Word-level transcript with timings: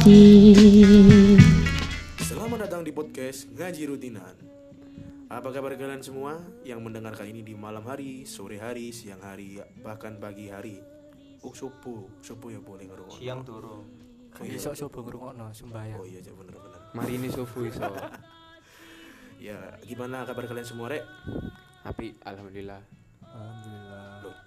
hati 0.00 1.36
Selamat 2.24 2.64
datang 2.64 2.80
di 2.80 2.88
podcast 2.88 3.52
Ngaji 3.52 3.84
Rutinan. 3.84 4.32
Apa 5.28 5.52
kabar 5.52 5.76
kalian 5.76 6.00
semua 6.00 6.40
yang 6.64 6.80
mendengarkan 6.80 7.28
ini 7.28 7.44
di 7.44 7.52
malam 7.52 7.84
hari, 7.84 8.24
sore 8.24 8.56
hari, 8.56 8.96
siang 8.96 9.20
hari, 9.20 9.60
bahkan 9.84 10.16
pagi 10.16 10.48
hari? 10.48 10.80
Oh, 11.44 11.52
subuh, 11.52 12.08
subuh 12.24 12.48
ya 12.48 12.64
boleh 12.64 12.88
ngerungokno. 12.88 13.20
siang 13.20 13.44
turu 13.44 13.84
Oh 14.40 14.44
iya, 14.48 14.56
Iso 14.56 14.72
coba 14.88 15.04
ngrungokno 15.04 15.52
sembayang. 15.52 16.00
oh 16.00 16.08
iya, 16.08 16.24
bener-bener. 16.24 16.80
Mari 16.96 17.12
ini 17.20 17.28
subuh 17.28 17.68
iso. 17.68 17.84
Ya, 19.36 19.76
gimana 19.84 20.24
kabar 20.24 20.48
kalian 20.48 20.64
semua, 20.64 20.88
Rek? 20.88 21.04
Api 21.84 22.16
alhamdulillah. 22.24 22.80
Alhamdulillah. 23.20 23.89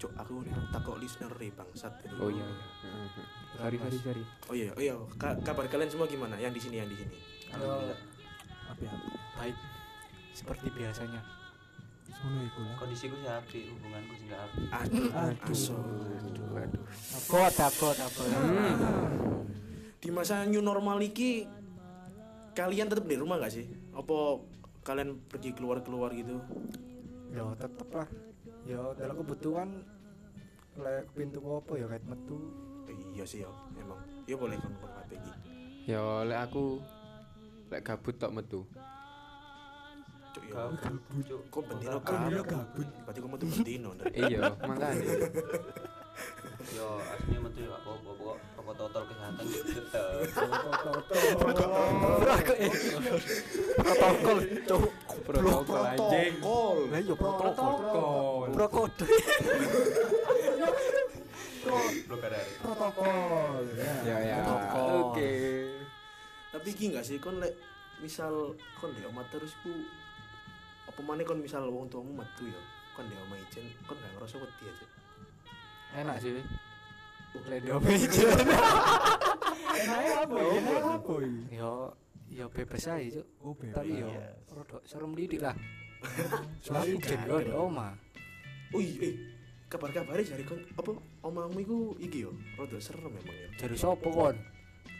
Cok, 0.03 0.11
aku 0.19 0.43
takut 0.75 0.99
listener 0.99 1.31
re 1.39 1.47
bangsat. 1.55 1.95
Oh 2.19 2.27
iya. 2.27 2.43
Sorry 3.55 3.79
sorry 3.79 3.97
sorry. 4.03 4.23
Oh 4.51 4.55
iya, 4.55 4.75
oh 4.75 4.81
iya, 4.83 4.93
Ka- 5.15 5.39
kabar 5.47 5.63
kalian 5.71 5.87
semua 5.87 6.11
gimana? 6.11 6.35
Yang 6.35 6.59
di 6.59 6.61
sini, 6.67 6.75
yang 6.83 6.91
di 6.91 6.99
sini. 6.99 7.15
alhamdulillah 7.55 7.99
Apa 8.67 8.81
ya? 8.83 8.91
Baik. 9.39 9.55
Seperti 10.35 10.67
biasanya. 10.75 11.23
kondisiku 12.79 13.15
sih 13.19 13.27
api 13.31 13.59
hubunganku 13.67 14.13
sih 14.15 14.25
nggak 14.27 14.41
api 14.43 14.59
Aduh, 14.71 15.07
Aduh. 15.11 15.55
Aduh, 16.19 16.59
aduh. 16.59 16.83
Takut, 17.15 17.51
takut, 17.55 17.95
takut. 17.95 18.27
Di 20.03 20.09
masa 20.11 20.43
new 20.43 20.59
normal 20.59 20.99
iki 20.99 21.47
kalian 22.51 22.91
tetap 22.91 23.07
di 23.07 23.15
rumah 23.15 23.39
gak 23.39 23.55
sih? 23.55 23.67
Apa 23.95 24.39
kalian 24.83 25.15
pergi 25.31 25.55
keluar-keluar 25.55 26.11
gitu? 26.11 26.43
Ya 27.31 27.43
tetep 27.55 27.87
lah. 27.91 28.07
Ya 28.67 28.79
dalam 28.99 29.15
kebutuhan 29.19 29.83
lek 30.79 31.05
pintu 31.13 31.39
apa 31.53 31.73
ya 31.77 31.85
kayak 31.89 32.05
metu. 32.09 32.37
Iya 33.13 33.25
sih 33.29 33.39
ya, 33.45 33.49
emang. 33.77 33.99
Ya 34.25 34.35
boleh 34.37 34.57
kon 34.57 34.73
berkata 34.81 35.13
iki. 35.13 35.31
Ya 35.85 35.99
oleh 36.01 36.37
aku 36.37 36.81
lek 37.69 37.81
gabut 37.85 38.15
tok 38.17 38.33
metu. 38.33 38.61
Cuk 40.33 40.43
ya. 40.49 40.53
gabut 40.73 41.25
Kok 41.53 41.63
bendino 41.69 41.99
gabut? 42.45 42.87
Berarti 43.05 43.19
kamu 43.21 43.35
tuh 43.37 43.47
bendino. 43.53 43.89
Iya, 44.17 44.39
makanya. 44.65 45.13
yo 46.77 46.95
aslinya 47.01 47.39
metu 47.43 47.59
ya 47.65 47.75
apa 47.75 47.89
apa 47.91 48.11
kok 48.15 48.37
protokol 48.63 49.03
kesehatan 49.09 49.43
gitu 49.49 49.81
Protokol, 53.73 54.37
cuk. 54.63 54.83
Protokol 55.27 55.81
anjing. 55.83 56.33
Protokol. 56.39 56.77
Lah 56.87 56.99
iya 57.01 57.15
protokol. 57.17 57.73
Protokol. 58.53 58.87
Protokol. 62.61 63.63
Ya 64.05 64.17
ya. 64.21 64.37
Protokol. 64.43 64.91
Oke. 65.11 65.31
Tapi 66.53 66.67
iki 66.69 66.93
gak 66.93 67.05
sih 67.05 67.17
kon 67.17 67.41
lek 67.41 67.57
misal 68.01 68.53
kon 68.77 68.93
di 68.93 69.01
omah 69.05 69.25
terus 69.33 69.57
ku 69.65 69.73
apa 70.85 70.99
maneh 71.01 71.25
kon 71.25 71.41
misal 71.41 71.65
wong 71.69 71.89
tuamu 71.89 72.13
metu 72.13 72.45
ya. 72.45 72.61
Kon 72.93 73.09
di 73.09 73.15
omah 73.17 73.37
ijen, 73.41 73.65
kon 73.89 73.97
gak 73.97 74.11
ngerasa 74.13 74.37
wedi 74.37 74.63
aja. 74.69 74.87
Enak 75.97 76.17
sih. 76.21 76.31
Lek 77.49 77.59
dia 77.65 77.75
meja. 77.81 78.27
Enak 79.73 80.01
apa? 80.29 80.37
Enak 80.37 80.83
apa? 81.01 81.13
Yo 81.49 81.73
yo 82.29 82.45
bebas 82.49 82.85
aja, 82.89 83.21
Cuk. 83.21 83.25
Oh, 83.41 83.53
bebas. 83.57 83.81
Tapi 83.81 84.01
yo 84.01 84.09
rada 84.53 84.77
serem 84.85 85.13
didik 85.17 85.41
lah. 85.41 85.57
Soalnya 86.65 86.97
ijen 87.01 87.19
yo 87.25 87.37
di 87.41 87.53
omah. 87.53 87.93
Oh 88.73 88.81
iya, 88.81 89.05
eh, 89.05 89.13
kabar-kabare 89.73 90.21
jare 90.21 90.45
kon 90.45 90.61
apa 90.77 90.93
omahmu 91.25 91.57
iku 91.65 91.77
iki 91.97 92.29
yo, 92.29 92.31
rada 92.53 92.77
serem 92.77 93.09
memang 93.09 93.33
ya. 93.33 93.49
Jadi 93.65 93.73
sopo 93.73 94.13
kon? 94.13 94.37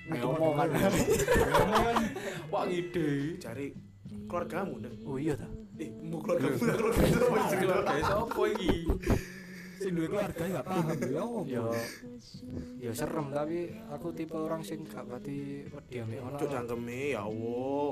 Nek 0.10 0.26
omongan. 0.26 0.68
Wah 2.52 2.66
ngide. 2.66 3.38
Cari 3.38 3.70
keluargamu 4.26 4.82
nih. 4.82 4.94
Oh 5.06 5.22
iya 5.22 5.38
ta. 5.38 5.46
Eh, 5.78 5.94
mau 6.02 6.18
keluargamu 6.26 6.58
lah 6.58 7.48
keluargamu. 7.54 8.02
Sopo 8.02 8.42
iki? 8.50 8.90
Sing 9.78 9.94
duwe 9.94 10.08
keluarga 10.10 10.42
gak 10.42 10.66
paham 10.66 10.98
ya. 10.98 11.22
Yo 11.46 11.62
yo 12.82 12.92
serem 12.98 13.30
tapi 13.30 13.70
aku 13.94 14.10
tipe 14.18 14.34
orang 14.34 14.66
sing 14.66 14.82
gak 14.90 15.06
pati 15.06 15.70
wedi 15.70 16.02
ambek 16.02 16.18
ngono. 16.18 16.38
Cuk 16.42 16.50
cangkeme 16.50 17.14
ya 17.14 17.22
Allah. 17.30 17.90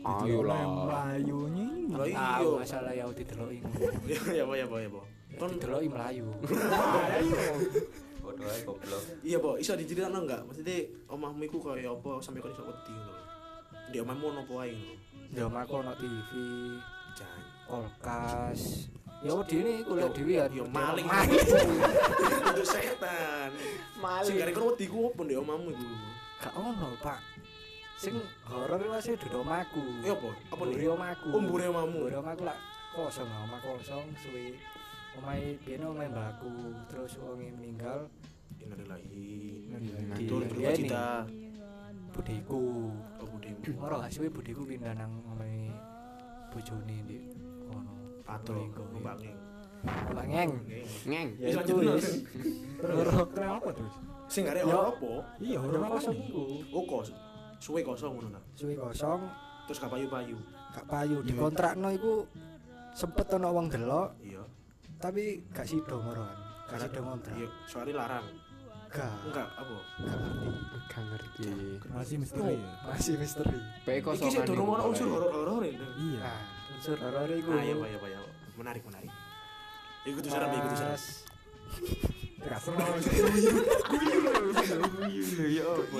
Ayolah. 0.00 0.62
Melayu 0.62 1.38
nyi. 1.50 1.68
Lah 1.90 2.06
iya. 2.06 2.18
Tahu 2.38 2.50
masalah 2.62 2.92
ya 2.94 3.04
dideloki 3.10 3.58
ngono. 3.66 3.98
Ya 4.14 4.20
ya 4.30 4.42
apa 4.46 4.54
ya 4.54 4.66
apa 4.70 4.78
ya 4.78 5.19
Kon 5.38 5.50
Dideloki 5.54 5.88
melayu. 5.92 6.26
bodoh 8.20 8.46
aja 8.46 8.62
goblok 8.62 9.02
iya, 9.24 9.36
Bo, 9.40 9.56
iso 9.56 9.72
diceritakno 9.74 10.22
enggak? 10.22 10.44
Maksudnya 10.46 10.76
omahmu 11.08 11.42
iku 11.48 11.58
kaya 11.64 11.90
apa 11.90 12.20
sampai 12.22 12.40
kon 12.44 12.52
iso 12.52 12.62
wedi 12.62 12.92
ngono. 12.94 13.22
Di 13.90 13.96
omahmu 13.98 14.24
ono 14.30 14.40
apa 14.46 14.54
ae 14.64 14.72
ngono. 14.76 14.94
Yo 15.30 15.46
aku 15.46 15.74
ono 15.78 15.92
TV, 15.94 16.30
Jan. 17.16 17.40
kulkas. 17.70 18.60
Ya 19.20 19.32
wedi 19.36 19.56
ini 19.60 19.72
kuliah 19.84 20.10
dhewe 20.10 20.32
ya. 20.32 20.44
Yo 20.52 20.64
maling. 20.68 21.06
Itu 22.54 22.64
setan. 22.64 23.50
Sing 24.24 24.34
gare 24.38 24.50
kon 24.52 24.72
wedi 24.72 24.84
ku 24.88 25.10
opo 25.10 25.20
di 25.26 25.36
omahmu 25.36 25.68
iku? 25.74 25.86
Gak 26.40 26.54
ono, 26.56 26.88
Pak. 27.04 27.20
Sing 28.00 28.16
horor 28.48 28.80
masih 28.88 29.12
duduk 29.20 29.44
omahku. 29.44 29.82
Ya 30.00 30.16
apa? 30.16 30.30
Apa 30.56 30.62
nih? 30.64 30.88
omahku. 30.88 31.28
Oh, 31.36 31.40
mburi 31.40 31.68
omahmu. 31.68 32.08
Mburi 32.08 32.16
omahku 32.16 32.42
lah 32.48 32.56
kosong, 32.96 33.28
omah 33.28 33.60
kosong 33.62 34.08
suwe. 34.18 34.56
Omahe 35.18 35.58
biyen 35.60 35.82
omahe 35.84 36.08
mbakku, 36.08 36.50
terus 36.86 37.12
wonge 37.18 37.50
meninggal 37.52 38.06
Innalillahi. 38.60 39.66
berduka 40.28 40.70
ini, 40.70 40.78
cita. 40.78 41.06
budiku. 42.10 42.62
Oh, 43.18 43.26
budimu. 43.26 43.80
Ora 43.80 44.06
suwe 44.06 44.28
budiku 44.28 44.62
pindah 44.62 44.92
nang 44.94 45.12
omahe 45.26 45.70
bojone 46.50 46.96
di 47.06 47.18
kono. 47.66 47.92
Pato, 48.22 48.52
Linggo, 48.54 48.82
iya. 48.84 48.98
mbangeng. 49.00 49.38
Mbak 49.80 50.26
Ngeng. 50.28 50.52
Ngeng. 51.08 51.28
Terus. 51.40 52.06
Terus 52.76 53.08
kenapa 53.32 53.68
terus? 53.72 53.94
Sing 54.28 54.44
Ya. 54.44 54.60
ono 54.62 54.92
apa? 54.92 55.12
Iya, 55.40 55.58
ora 55.58 55.78
kosong 55.80 55.90
kosong. 55.90 56.16
iku. 56.20 56.42
Oh, 56.70 56.84
kos. 56.84 57.08
Suwe 57.58 57.80
kosong 57.80 58.12
ngono 58.14 58.28
ta. 58.30 58.40
Suwe 58.54 58.74
kosong, 58.76 59.20
Terus 59.64 59.78
gak 59.78 59.90
payu-payu. 59.90 60.36
gak 60.70 60.86
payu 60.86 61.16
dikontrakno 61.22 61.88
iku 61.90 62.26
sempet 62.92 63.26
ono 63.32 63.48
wong 63.50 63.66
delok. 63.66 64.08
Tapi 65.00 65.40
gak 65.50 65.64
sido 65.64 65.96
ngoron. 65.96 66.36
Gak 66.68 66.78
sido 66.78 67.00
ngontrak. 67.00 67.34
Iya, 67.34 67.48
soalnya 67.64 67.94
larang. 67.98 68.26
Gak. 68.90 69.10
Enggak, 69.24 69.48
apa? 69.54 69.76
Gak 69.96 70.18
ngerti. 70.18 70.48
Gak 70.86 71.04
ngerti. 71.08 71.48
Masih 71.88 72.16
misteri 72.18 72.54
ya. 72.58 72.72
Masih 72.84 73.14
misteri. 73.16 73.58
Pe 73.82 73.92
Iki 73.96 74.10
sih 74.12 74.24
kosongan. 74.28 74.46
durung 74.46 74.68
ono 74.68 74.82
iku 74.82 74.88
unsur 74.92 75.08
horor-horor 75.08 75.62
ini. 75.64 75.78
Iya. 75.80 76.20
Nah, 76.20 76.40
unsur 76.74 76.96
horor 76.98 77.30
iku. 77.30 77.50
Pak, 77.50 77.62
iya, 77.64 77.74
Pak, 77.96 78.08
iya. 78.08 78.20
Menarik, 78.58 78.82
menarik. 78.84 79.10
Ikut 80.04 80.22
serem, 80.26 80.50
ikut. 80.52 80.72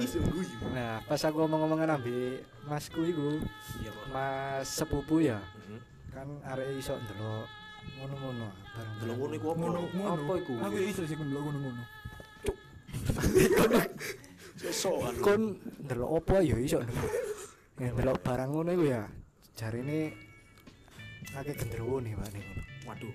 Isu 0.01 0.19
guyu. 0.25 0.57
Nah, 0.73 0.99
pas 1.05 1.21
aku 1.23 1.37
ngomong-ngomongan 1.45 2.01
ambil 2.01 2.41
masku 2.67 3.01
iku, 3.05 3.39
Iya. 3.79 3.91
Mas 4.11 4.67
sepupu 4.67 5.23
ya, 5.23 5.39
Mhm. 5.39 5.79
kan 6.11 6.29
arek 6.49 6.75
iso 6.75 6.97
ndelok 6.97 7.47
ngono-ngono 7.99 8.47
bareng. 8.77 8.95
Delok 9.01 9.17
ngono 9.19 9.35
iku 9.35 9.47
apa? 9.51 9.65
Apa 10.15 10.33
iku? 10.39 10.55
Aku 10.63 10.77
iso 10.79 11.03
sih 11.09 11.17
ndelok 11.17 11.43
ngono-ngono. 11.49 11.83
Sesokan. 14.61 15.15
Kon 15.25 15.43
ndelok 15.87 16.11
apa 16.21 16.35
ya 16.45 16.57
iso. 16.61 16.79
Ya 17.81 17.91
ndelok 17.91 18.19
barang 18.23 18.51
ngono 18.53 18.71
iku 18.77 18.85
ya. 18.87 19.03
Jarine 19.57 20.15
akeh 21.37 21.55
gendruwo 21.55 22.01
nih, 22.01 22.17
Pak 22.17 22.29
nih. 22.33 22.45
Waduh. 22.89 23.15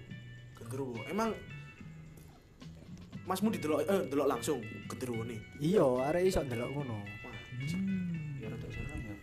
Genderuwo. 0.61 0.99
Emang 1.09 1.33
Masmu 3.25 3.49
didelok 3.49 3.89
eh 3.89 4.05
delok 4.05 4.27
langsung 4.29 4.61
genderuwo 4.85 5.25
nih. 5.25 5.41
Iya, 5.57 5.85
arek 6.13 6.29
iso 6.29 6.45
ndelok 6.45 6.69
ngono. 6.77 7.01
Ya 8.37 8.53
rada 8.53 8.67
serem 8.69 9.01
ya 9.01 9.15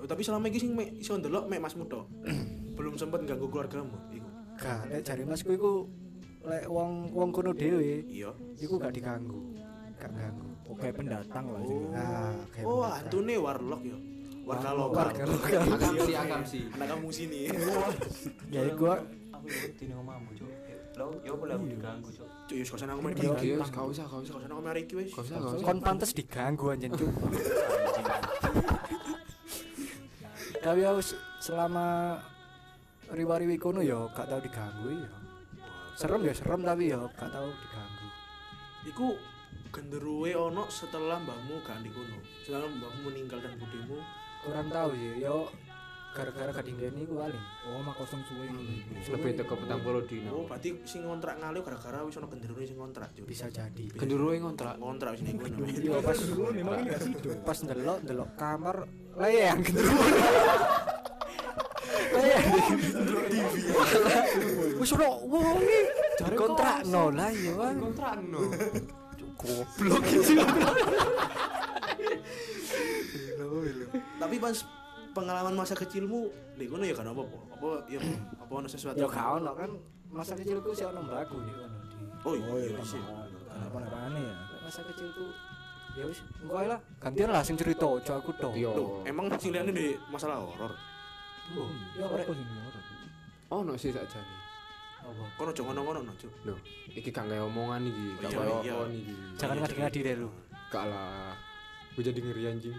oh, 0.00 0.08
tapi 0.08 0.24
selama 0.24 0.48
iki 0.48 0.58
sing 0.64 0.72
mek 0.72 0.96
iso 0.96 1.20
ndelok 1.20 1.52
mek 1.52 1.60
Masmu 1.60 1.84
tok. 1.84 2.08
Belum 2.80 2.96
sempet 2.96 3.28
ganggu 3.28 3.52
keluargamu. 3.52 3.92
Gak, 4.62 4.80
lek 4.86 5.02
jare 5.02 5.22
masku 5.24 5.50
iku 5.52 5.72
lek 6.42 6.64
wong 6.66 7.10
wong 7.10 7.28
kono 7.30 7.50
dhewe 7.52 8.02
Iya. 8.04 8.30
iku 8.56 8.74
gak 8.76 8.92
diganggu. 8.92 9.40
Gak 9.94 10.10
ganggu. 10.10 10.46
Oke 10.68 10.88
pendatang 10.88 11.44
lah 11.46 11.62
sih. 11.62 11.76
Oh. 11.76 11.90
Nah, 11.90 12.32
kayak 12.48 12.64
Oh, 12.64 12.72
pendatang. 12.80 12.98
antune 13.02 13.34
warlock 13.36 13.82
ya. 13.82 13.98
Warga 14.42 14.68
Warlock, 14.68 14.90
lokal. 14.90 14.98
warga 14.98 15.24
lokal. 15.24 15.62
Akam 15.68 15.94
sih, 16.00 16.14
akam 16.16 16.42
sih. 16.44 16.62
Anak 16.72 16.86
kampung 16.88 17.12
sini. 17.12 17.40
Ya 18.48 18.60
iku 18.64 18.84
aku 18.88 19.06
wedi 19.44 19.84
ning 19.84 19.98
omahmu 19.98 20.30
cuk 20.32 20.50
lo 20.92 21.08
yo 21.22 21.32
boleh 21.34 21.54
aku 21.54 21.66
diganggu 21.68 22.08
cuk 22.12 22.28
wis 22.52 22.68
kosan 22.68 22.84
aku 22.86 23.00
main 23.00 23.14
Iya, 23.14 23.32
iki. 23.32 23.46
Iya, 23.48 23.64
gak 23.64 23.86
usah, 23.86 24.04
gak 24.04 24.20
usah. 24.20 24.34
kosan 24.34 24.50
aku 24.50 24.60
main 24.60 24.76
iki 24.76 24.94
wis. 24.94 25.10
Gak 25.10 25.24
usah, 25.24 25.36
gak 25.36 25.52
usah. 25.52 25.64
kon 25.64 25.78
pantes 25.80 26.10
diganggu 26.12 26.64
anjen 26.68 26.90
cuk. 26.92 27.10
Tapi 30.58 30.80
aku 30.84 31.00
s- 31.00 31.16
selama 31.40 32.18
riwa-riwi 33.12 33.56
kono 33.60 33.84
ya 33.84 34.08
gak 34.10 34.26
tau 34.26 34.40
diganggu 34.40 34.88
ya. 35.04 35.08
Serem 35.92 36.24
ya 36.24 36.32
serem 36.32 36.64
tapi 36.64 36.88
ya 36.88 36.98
gak 37.12 37.30
tau 37.30 37.48
diganggu. 37.52 38.06
Iku 38.88 39.08
genderuwe 39.70 40.32
ono 40.32 40.66
setelah 40.68 41.20
mbahmu 41.20 41.60
gak 41.62 41.84
di 41.84 41.92
kono. 41.92 42.18
Setelah 42.42 42.68
mbahmu 42.68 43.12
meninggal 43.12 43.38
dan 43.40 43.54
budimu 43.60 44.00
Kurang 44.42 44.74
tahu 44.74 44.90
sih, 44.98 45.22
yo 45.22 45.46
gara-gara 46.12 46.50
kadinggeni 46.50 47.06
ku 47.06 47.14
paling. 47.14 47.44
Oh, 47.70 47.78
mak 47.78 47.94
kosong 47.94 48.20
suwe. 48.26 48.50
Lebih 49.06 49.38
teko 49.38 49.54
petang 49.54 49.80
puluh 49.80 50.02
Oh, 50.02 50.08
dino. 50.10 50.44
berarti 50.50 50.82
sing 50.82 51.06
ngontrak 51.06 51.38
ngaliu 51.38 51.62
gara-gara 51.62 52.02
wis 52.02 52.18
ono 52.18 52.26
genderuwe 52.26 52.66
sing 52.66 52.74
ngontrak, 52.74 53.14
Cuk. 53.14 53.24
Bisa 53.24 53.46
jadi. 53.48 53.86
Genderuwe 53.94 54.42
ngontrak. 54.42 54.82
ngontrak 54.82 55.14
ning 55.22 55.38
kono. 55.38 55.62
Yo 55.78 56.02
pas 56.02 56.18
memang 56.52 56.82
ini 56.82 56.90
gak 56.90 57.00
sido. 57.06 57.30
pas 57.46 57.58
ndelok 57.62 57.98
ndelok 58.02 58.30
kamar 58.34 58.76
layang 59.14 59.62
genderuwo. 59.62 60.02
TV. 62.12 62.44
Wis 64.78 64.90
ono 64.96 65.08
wong 65.28 65.58
iki 65.62 65.80
dikontrakno 66.26 67.02
lah 67.14 67.30
ya. 67.32 67.52
Bang. 67.56 67.76
Kontrakno. 67.80 68.40
Goblok 69.38 70.04
iki. 70.06 70.34
Tapi 74.22 74.36
pas 74.38 74.56
pengalaman 75.12 75.54
masa 75.54 75.74
kecilmu 75.76 76.30
di 76.56 76.64
kono 76.70 76.84
ya 76.86 76.94
kan 76.96 77.10
apa-apa? 77.10 77.38
Apa 77.58 77.70
ya 77.90 78.00
apa 78.38 78.52
ono 78.52 78.68
sesuatu? 78.68 78.96
Ya 78.96 79.06
gak 79.10 79.26
ono 79.42 79.52
kan 79.52 79.70
masa 80.12 80.32
kecilku 80.36 80.72
sih 80.72 80.86
ono 80.88 81.00
mbakku 81.04 81.36
di 81.42 81.52
kono 81.52 81.76
di. 81.84 81.96
Oh 82.22 82.34
iya 82.38 82.70
iya, 82.70 82.82
sih. 82.86 83.02
apa-apa 83.52 84.08
ya. 84.14 84.34
Masa 84.62 84.80
kecilku 84.88 85.26
ya 85.92 86.08
wis 86.08 86.24
engko 86.40 86.56
lah 86.56 86.80
gantian 86.96 87.28
lah 87.28 87.44
sing 87.44 87.56
cerita 87.60 87.84
aja 87.84 88.16
aku 88.16 88.32
tok. 88.40 88.56
Loh, 88.56 89.04
emang 89.04 89.28
sing 89.36 89.52
liane 89.52 89.72
di 89.74 89.92
masalah 90.08 90.40
horor. 90.40 90.72
Oh, 91.52 91.68
Ya 91.98 92.06
ya 92.06 92.06
apa 92.06 92.32
sih 92.32 92.44
orang? 92.46 92.84
Ono 93.52 93.72
sih 93.76 93.90
sakjane. 93.92 94.36
Apa? 95.02 95.24
Kono 95.34 95.50
aja 95.50 95.62
ngono-ngono 95.66 96.00
no, 96.06 96.12
Cuk. 96.14 96.32
Lho, 96.46 96.54
iki 96.88 97.10
gak 97.10 97.26
kayak 97.26 97.42
omongan 97.42 97.82
iki, 97.90 98.04
gak 98.22 98.30
Iya, 98.30 98.38
kayak 98.38 98.62
iya. 98.62 98.74
on 98.78 98.90
iki. 98.94 99.14
Jangan 99.34 99.56
ngadi-ngadi 99.58 99.98
deh 100.06 100.14
lu. 100.22 100.30
Gak 100.70 100.84
lah. 100.86 101.34
Gue 101.92 102.02
jadi 102.06 102.20
ngeri 102.22 102.42
anjing. 102.48 102.76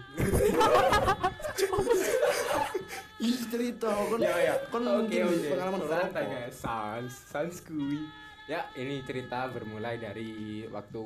Ih, 3.22 3.38
cerita 3.46 3.88
kon. 4.10 4.18
Ya 4.18 4.36
ya. 4.42 4.54
Kon 4.72 4.82
mungkin 4.82 5.22
pengalaman 5.46 5.80
horor. 5.86 6.00
Santai 6.02 6.24
guys. 6.26 6.56
Sans, 6.58 7.12
sans 7.30 7.56
kui. 7.62 8.02
Ya, 8.44 8.66
ini 8.76 9.00
cerita 9.06 9.48
bermulai 9.48 9.96
dari 9.96 10.64
waktu 10.68 11.00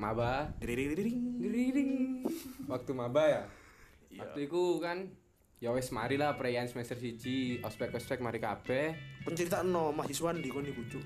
maba. 0.00 0.48
Diriring. 0.58 1.18
Gering. 1.38 1.92
Waktu 2.66 2.90
maba 2.96 3.22
ya. 3.28 3.42
Iya. 4.08 4.24
Waktu 4.24 4.38
itu 4.48 4.62
kan 4.80 4.98
ya 5.58 5.74
wis 5.74 5.90
mari 5.90 6.14
lah 6.14 6.38
perayaan 6.38 6.70
semester 6.70 6.94
siji, 6.94 7.58
ospek-ospek 7.62 8.22
mari 8.22 8.38
kabeh. 8.38 8.94
Penceritaan 9.26 9.70
mahasiswa 9.70 10.30
di 10.38 10.50
kono 10.50 10.70
iku, 10.70 10.82
Cuk. 10.86 11.04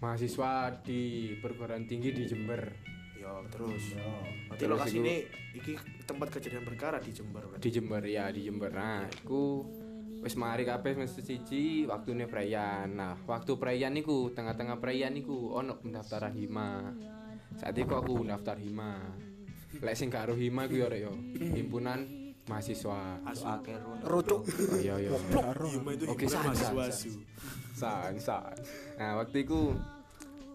Mahasiswa 0.00 0.80
di 0.80 1.34
perguruan 1.42 1.84
tinggi 1.84 2.14
di 2.14 2.24
Jember. 2.24 2.70
Ya, 3.20 3.36
terus. 3.52 3.92
Berarti 4.48 4.64
Terus 4.64 4.70
lokasi 4.72 4.96
ini 5.02 5.16
iki 5.52 5.76
tempat 6.08 6.32
kejadian 6.32 6.64
perkara 6.64 7.02
di 7.02 7.12
Jember 7.12 7.44
berarti. 7.44 7.62
Di 7.66 7.70
Jember 7.74 8.02
ya, 8.06 8.32
di 8.32 8.40
Jember. 8.46 8.72
Nah, 8.72 9.04
iku 9.10 9.66
wis 10.20 10.36
mari 10.40 10.64
kabeh 10.64 10.96
semester 10.96 11.20
siji 11.26 11.84
waktune 11.84 12.24
perayaan. 12.30 12.96
Nah, 12.96 13.18
waktu 13.26 13.58
perayaan 13.58 13.92
niku 13.92 14.32
tengah-tengah 14.32 14.80
perayaan 14.80 15.18
niku 15.18 15.52
ono 15.52 15.76
pendaftaran 15.82 16.32
hima. 16.32 16.94
Saat 17.58 17.76
itu 17.76 17.92
aku 17.92 18.24
daftar 18.24 18.56
hima. 18.56 19.02
Lek 19.82 19.94
sing 19.98 20.08
gak 20.08 20.30
ero 20.30 20.34
hima 20.38 20.64
ku 20.70 20.80
yo 20.80 20.88
yo. 20.94 21.12
Himpunan 21.36 22.19
mahasiswa. 22.48 23.20
Asu. 23.26 23.44
Rucuk. 24.06 24.40
Oh, 24.46 24.78
iya 24.80 24.94
iya. 24.96 25.10
Oke, 26.08 26.24
san, 26.30 26.54
san, 27.74 28.14
san. 28.16 28.54
Nah, 28.96 29.20
waktu 29.20 29.44
itu 29.44 29.74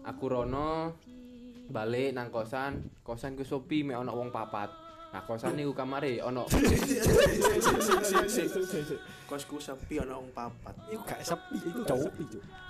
aku 0.02 0.24
rono 0.26 0.94
balik 1.66 2.14
nang 2.14 2.30
kosan, 2.30 2.90
kosan 3.02 3.34
ku 3.34 3.42
sopi 3.42 3.82
mek 3.82 3.98
ono 3.98 4.14
wong 4.14 4.30
papat. 4.30 4.70
Nah, 5.14 5.22
kosan 5.22 5.54
niku 5.54 5.72
kamare 5.74 6.18
ono 6.22 6.46
Kosku 9.26 9.58
sepi 9.58 9.98
ana 9.98 10.14
wong 10.22 10.30
papat. 10.30 10.74
Iku 10.86 11.02
gak 11.02 11.18
sepi 11.26 11.58
sepi, 11.58 11.82
Cuk. 11.82 12.12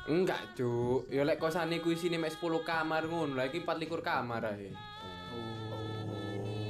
Enggak, 0.09 0.57
Cuk. 0.57 1.05
Ya 1.13 1.21
lek 1.29 1.37
kosan 1.37 1.69
niku 1.69 1.93
isine 1.93 2.17
mek 2.17 2.33
10 2.33 2.65
kamar 2.65 3.05
ngono. 3.05 3.37
Lah 3.37 3.45
iki 3.45 3.61
24 3.61 4.01
kamar 4.01 4.57
ae. 4.57 4.73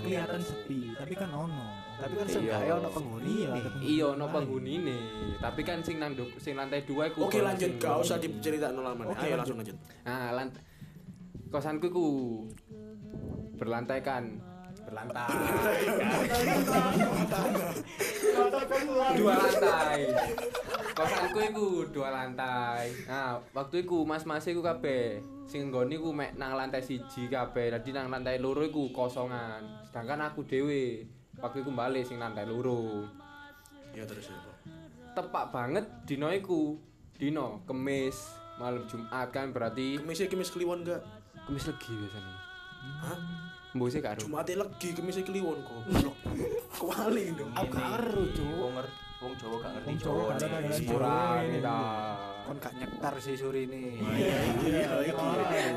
Kelihatan 0.06 0.40
sepi, 0.40 0.78
tapi 0.94 1.14
kan 1.14 1.30
ono. 1.30 1.66
Tapi 1.96 2.12
kan 2.12 2.24
Iya. 2.24 2.32
seenggaknya 2.32 2.72
ono 2.74 2.88
penghuni 2.90 3.26
Iya, 3.26 3.46
ya. 3.46 3.52
penghuni 3.56 3.84
Iya, 3.86 4.04
ono 4.06 4.18
lain. 4.20 4.34
penghunine. 4.34 4.96
Tapi 5.38 5.60
kan 5.62 5.78
sing 5.80 5.96
nang 5.96 6.12
sing 6.36 6.54
lantai 6.54 6.80
2 6.82 7.02
iku 7.08 7.18
Oke 7.24 7.38
lanjut, 7.40 7.70
gak 7.76 7.96
usah 7.98 8.16
diceritain 8.16 8.74
lama. 8.74 9.02
Oke, 9.06 9.22
Ayo 9.22 9.34
langsung 9.34 9.56
lanjut. 9.56 9.76
Nah, 10.02 10.30
lant 10.32 10.52
kosanku 11.48 11.88
iku 11.88 12.06
berlantai 13.56 14.00
kan 14.00 14.36
berlantai. 14.86 15.34
Dua 19.18 19.34
lantai. 19.34 20.00
kosanku 20.96 21.38
iku 21.44 21.68
dua 21.92 22.08
lantai. 22.08 22.88
Nah 23.04 23.42
waktu 23.52 23.84
iku 23.84 24.06
mas-mas 24.06 24.46
iku 24.48 24.64
kabeh. 24.64 25.20
Sing 25.44 25.68
nggone 25.68 25.98
iku 25.98 26.14
mek 26.14 26.38
nang 26.38 26.56
lantai 26.56 26.80
siji 26.80 27.28
kabeh. 27.28 27.74
Dadi 27.74 27.90
nang 27.92 28.08
lantai 28.08 28.38
loro 28.38 28.64
iku 28.64 28.88
kosongan. 28.94 29.84
Sedangkan 29.90 30.24
aku 30.24 30.46
dhewe 30.46 31.04
waktu 31.42 31.60
iku 31.60 31.70
balik 31.74 32.06
sing 32.06 32.16
lantai 32.16 32.46
loro. 32.48 33.04
Ya 33.92 34.06
terus 34.06 34.30
ya. 34.30 34.38
Pak. 34.38 34.56
tepak 35.16 35.44
banget 35.52 35.84
dino 36.08 36.30
iku. 36.30 36.78
Dino 37.16 37.64
kemis 37.64 38.36
malam 38.60 38.84
Jumat 38.88 39.32
kan 39.32 39.52
berarti 39.52 40.00
Kemisnya 40.00 40.28
kemis 40.28 40.52
kliwon 40.52 40.84
gak? 40.84 41.00
kemis 41.46 41.64
legi 41.70 41.92
biasanya 41.94 42.34
Hah? 43.02 43.18
mbok 43.76 43.92
sih 43.92 44.00
karo 44.00 44.16
Jumat 44.24 44.48
lagi 44.48 44.88
kemisnya 44.96 45.20
kliwon 45.28 45.60
goblok. 45.60 46.16
Kewali 46.76 47.36
dong. 47.36 47.52
Aku 47.52 47.68
gak 47.76 47.88
ero, 48.00 48.24
Cuk. 48.32 48.48
Wong 48.56 48.72
ngerti 48.72 48.96
wong 49.16 49.32
Jawa 49.36 49.56
gak 49.60 49.72
ngerti 49.76 49.92
Jawa 50.00 50.22
yang 50.40 50.72
Sepurane 50.72 51.58
ta. 51.60 51.80
Kon 52.48 52.56
gak 52.56 52.72
nyekar 52.80 53.14
sih 53.20 53.36
sore 53.36 53.68
ini. 53.68 54.00
Iya, 54.00 55.04
iki. 55.04 55.28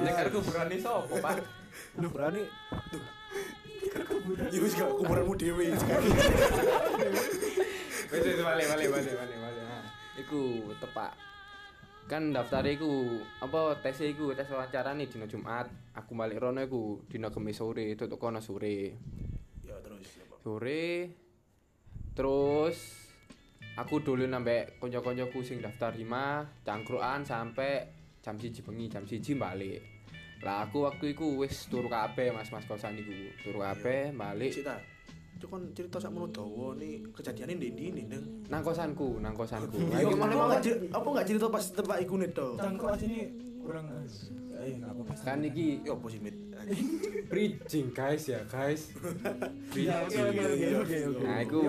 Nek 0.08 0.13
karo 0.16 0.30
kuburane 0.39 0.75
sapa, 0.80 1.16
Pak? 1.20 1.44
Lu 2.00 2.08
berani 2.08 2.44
Ya 4.51 4.60
wis 4.63 4.74
gak 4.80 4.92
kuburanmu 4.96 5.36
dhewe. 5.36 5.75
Wis 5.75 5.84
wis 8.16 8.39
balik 8.39 8.66
balik 8.72 8.89
balik 8.96 9.13
balik 9.20 9.38
balik. 9.44 9.63
Iku 10.20 10.72
tepak. 10.80 11.29
Kan 12.10 12.34
daftar 12.34 12.66
iku 12.66 13.22
apa 13.38 13.78
tes 13.86 14.01
iku 14.01 14.34
tes 14.34 14.50
wawancara 14.50 14.98
nih 14.98 15.06
dina 15.06 15.30
Jumat. 15.30 15.70
Aku 15.94 16.18
balik 16.18 16.42
rono 16.42 16.58
iku 16.66 17.06
dina 17.06 17.30
Kamis 17.30 17.62
sore, 17.62 17.94
tutuk 17.94 18.18
kono 18.18 18.42
sore. 18.42 18.98
Ya 19.62 19.78
terus 19.78 20.18
ya. 20.18 20.25
Sore 20.42 21.13
terus 22.18 22.78
aku 23.78 24.01
dulu 24.01 24.25
nambah 24.25 24.82
konco-koncoku 24.82 25.39
sing 25.46 25.62
daftar 25.62 25.94
hima 25.96 26.44
cangkruan 26.66 27.24
sampai 27.24 27.88
jam 28.20 28.36
siji 28.36 28.60
bengi 28.60 28.92
jam 28.92 29.08
siji 29.08 29.39
balik 29.39 29.80
lah 30.44 30.68
aku 30.68 30.84
waktu 30.84 31.16
iku 31.16 31.39
wis 31.39 31.72
turu 31.72 31.88
kabeh 31.88 32.36
mas-mas 32.36 32.68
kosan 32.68 33.00
iku 33.00 33.12
turu 33.39 33.63
kabeh 33.63 34.12
balik 34.12 34.51
Cita. 34.51 34.99
Kan 35.39 35.63
cerita 35.72 35.98
sak 35.98 36.12
menurut 36.12 36.36
dawa 36.36 36.75
nih 36.75 37.00
kejadiannya 37.10 37.55
di 37.58 37.69
di 37.72 37.84
ini 37.89 38.03
neng. 38.05 38.24
nang 38.50 38.60
kosanku 38.60 39.24
nang 39.24 39.31
kosanku. 39.31 39.79
Ya, 39.88 40.03
iki 40.03 40.12
apa 40.12 40.17
mana 40.19 40.34
nggak 40.51 40.62
cer- 40.62 40.81
apa 40.91 41.08
nggak 41.08 41.25
cerita 41.25 41.46
pas 41.48 41.63
tempat 41.63 41.98
iku 42.01 42.13
nih 42.19 42.29
toh? 42.36 42.53
Cangkruk 42.55 42.98
sini? 42.98 43.19
Kurang 43.63 43.86
eh 44.60 44.75
enggak 44.75 44.91
apa-apa. 44.91 45.13
kan 45.24 45.39
iki 45.39 45.79
Ya 45.81 45.96
apa 45.96 46.05
sih 46.12 46.19
mit? 46.19 46.36
bridging 47.31 47.88
guys 47.96 48.27
ya 48.27 48.43
guys. 48.46 48.91
Iya, 49.79 50.03
oke 50.03 50.98
oke. 51.08 51.24
nah 51.24 51.39
iku 51.39 51.62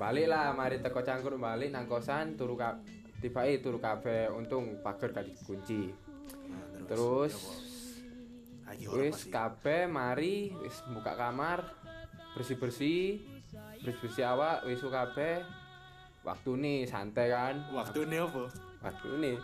balik 0.00 0.26
lah 0.26 0.56
mari 0.56 0.80
teko 0.80 1.04
cangkruk 1.04 1.36
balik 1.36 1.68
nang 1.68 1.84
kosan 1.84 2.38
turu 2.38 2.56
ka 2.56 2.80
tiba 3.20 3.44
turu 3.60 3.76
kabeh 3.76 4.32
untung 4.32 4.80
pagar 4.80 5.12
gak 5.12 5.28
dikunci. 5.28 5.92
Nah, 6.48 6.88
terus? 6.88 7.36
Horor 8.70 9.10
wis 9.10 9.26
kabeh 9.26 9.90
mari 9.90 10.54
wis 10.56 10.78
buka 10.88 11.18
kamar 11.18 11.66
bersih-bersih 12.36 13.18
bersih-bersih 13.82 14.24
awak 14.26 14.62
wis 14.68 14.80
kabeh 14.80 15.42
waktu 16.20 16.50
nih 16.60 16.78
santai 16.84 17.32
kan 17.32 17.56
waktu 17.72 18.04
ini 18.04 18.16
apa? 18.20 18.44
waktu 18.80 19.08
nih 19.20 19.34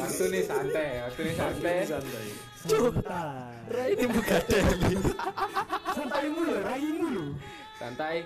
waktu 0.00 0.24
nih 0.32 0.42
santai 0.44 0.88
waktu 1.04 1.20
nih 1.28 1.34
santai 1.36 1.76
santai. 1.84 2.26
Santai. 2.62 3.52
Rai 3.72 3.88
ini 3.96 4.06
buka 4.06 4.36
deli. 4.46 4.94
Santai 5.92 6.26
mulu, 6.28 6.54
rai 6.60 6.88
mulu. 6.92 7.26
santai 7.76 8.16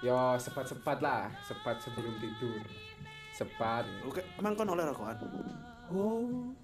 yo 0.00 0.38
sepat-sepat 0.38 0.98
lah 1.02 1.26
sepat 1.42 1.82
sebelum 1.82 2.14
tidur 2.22 2.62
sepat 3.34 3.82
Oke, 4.06 4.22
emang 4.38 4.54
kon 4.54 4.70
oleh 4.70 4.86
rokokan? 4.86 5.16
Oh. 5.90 6.54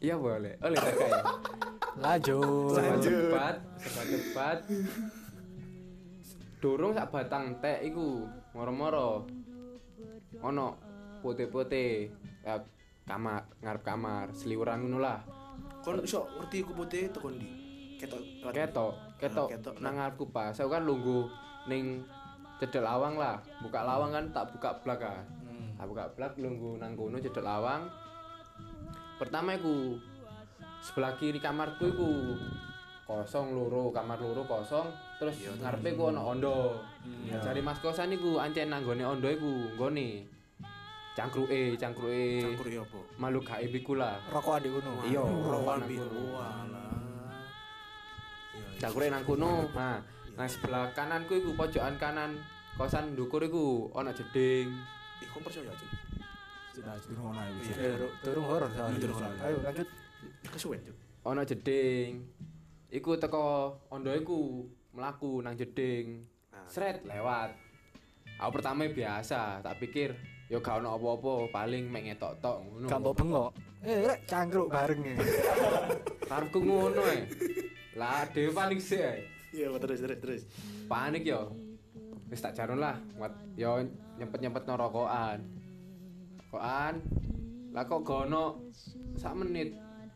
iya 0.00 0.16
boleh 0.16 0.56
oleh 0.60 0.76
kakak 0.76 1.08
ya 1.08 1.22
Lanjut. 2.00 2.74
sepat-sepat 2.76 3.54
sepat-sepat 3.80 4.56
durung 6.64 6.96
sak 6.96 7.12
batang 7.12 7.60
teh 7.60 7.84
iku 7.84 8.24
moro-moro 8.56 9.28
ono 10.40 10.80
putih-putih. 11.20 12.08
Ya, 12.40 12.56
kamar, 13.04 13.44
ngarep 13.60 13.84
kamar, 13.84 14.32
seliweran 14.32 14.80
ngono 14.80 15.04
lah. 15.04 15.20
Kon 15.84 16.00
iso 16.00 16.24
ngerti 16.40 16.64
iku 16.64 16.72
putih 16.72 17.12
teko 17.12 17.28
ndi? 17.28 17.48
Ketok 18.00 18.20
lewat- 18.40 18.56
Ketok, 18.56 18.92
ketok 19.20 19.48
Ah, 19.48 19.52
ketok. 19.52 19.74
nang 19.84 19.94
ngarepku 20.00 20.24
pas. 20.32 20.56
Aku 20.56 20.72
kan 20.72 20.88
lungguh 20.88 21.28
ning 21.68 22.00
cedek 22.56 22.80
lawang 22.80 23.20
lah. 23.20 23.44
Buka 23.60 23.84
lawang 23.84 24.16
kan 24.16 24.24
tak 24.32 24.48
buka 24.56 24.80
blak 24.80 25.04
kan. 25.04 25.24
Hmm. 25.44 25.76
Tak 25.76 25.84
buka 25.84 26.04
blak 26.16 26.32
lungguh 26.40 26.80
nang 26.80 26.96
kono 26.96 27.20
cedek 27.20 27.44
lawang. 27.44 27.92
Pertama 29.20 29.52
iku 29.52 30.00
sebelah 30.80 31.12
kiri 31.20 31.40
kamarku 31.40 31.92
iku 31.92 32.08
kosong 33.04 33.52
loro, 33.52 33.92
kamar 33.92 34.16
loro 34.16 34.42
kosong, 34.48 34.88
terus 35.20 35.36
ngarepe 35.60 35.92
ku 35.92 36.08
ono 36.08 36.20
ondo. 36.32 36.80
Nah, 37.04 37.40
Cari 37.40 37.60
mas 37.60 37.76
kosan 37.84 38.16
iku 38.16 38.40
ancen 38.40 38.72
nang 38.72 38.80
gone 38.80 39.04
ondo 39.04 39.28
iku, 39.28 39.76
nggone 39.76 40.24
cangkruke, 41.14 41.78
cangkruke 41.78 42.42
Cangkur 42.42 42.68
ya 42.72 42.82
apa? 42.82 42.98
makhluk 43.20 43.44
gaib 43.46 43.72
iku 43.76 43.92
lah. 43.94 44.16
Rokok 44.32 44.56
adik 44.58 44.70
ngono. 44.72 44.92
Iya. 45.04 45.22
Walah. 45.22 45.86
Iya, 45.86 46.00
iya. 46.00 46.46
Cangkruke 48.80 49.08
nang 49.12 49.24
kono. 49.28 49.52
Nah, 49.76 50.00
nang 50.34 50.50
sebelah 50.50 50.90
kananku 50.96 51.38
iku 51.38 51.54
pojokan 51.54 51.94
kanan 51.94 52.34
kosan 52.74 53.14
ndukur 53.14 53.44
iku 53.46 53.92
ono 53.94 54.10
jeding. 54.10 54.66
Ih, 55.22 55.28
kon 55.30 55.44
percaya 55.44 55.70
aja. 55.70 55.86
Durung 57.06 57.30
ya. 57.30 57.46
Eh, 57.78 57.94
Durung 58.26 58.46
horor. 58.50 58.66
Durung 58.98 59.14
horor. 59.14 59.38
Ayo 59.46 59.62
lanjut. 59.62 59.86
Kesuwen, 60.50 60.82
Cuk. 60.82 60.96
Ono 61.30 61.46
jeding. 61.46 62.26
Iku 62.94 63.18
teko 63.18 63.74
ondo 63.90 64.14
iku 64.14 64.62
mlaku 64.94 65.42
nang 65.42 65.58
jeding. 65.58 66.22
Nah, 66.54 66.62
Sret 66.70 67.02
lewat. 67.02 67.50
Aku 68.38 68.54
pertama 68.54 68.86
biasa, 68.86 69.58
tak 69.66 69.82
pikir 69.82 70.14
ya 70.46 70.62
gak 70.62 70.78
ono 70.78 70.94
apa-apa, 70.94 71.50
paling 71.50 71.90
mek 71.90 72.14
ngetok-tok 72.14 72.56
ngono. 72.62 72.86
Gak 72.86 73.02
bengok. 73.18 73.50
Eh, 73.82 73.98
rek 74.06 74.20
cangkruk 74.30 74.70
bareng. 74.70 75.02
Karepku 76.22 76.58
ngono 76.66 77.02
ae. 77.02 77.26
Lah 77.98 78.30
dhewe 78.30 78.54
panik 78.54 78.78
sih 78.78 79.02
ae. 79.02 79.26
Iya, 79.50 79.74
terus 79.82 79.98
terus 79.98 80.18
terus. 80.22 80.42
Panik 80.86 81.26
yo. 81.26 81.50
Wis 82.30 82.42
tak 82.42 82.54
jarun 82.54 82.78
lah, 82.78 82.98
yo 83.58 83.82
nyempet-nyempet 84.22 84.70
no 84.70 84.74
rokokan. 84.78 85.42
Rokokan. 86.46 86.94
Lah 87.74 87.84
kok 87.90 88.06
gono 88.06 88.70
sak 89.18 89.34
menit 89.34 89.74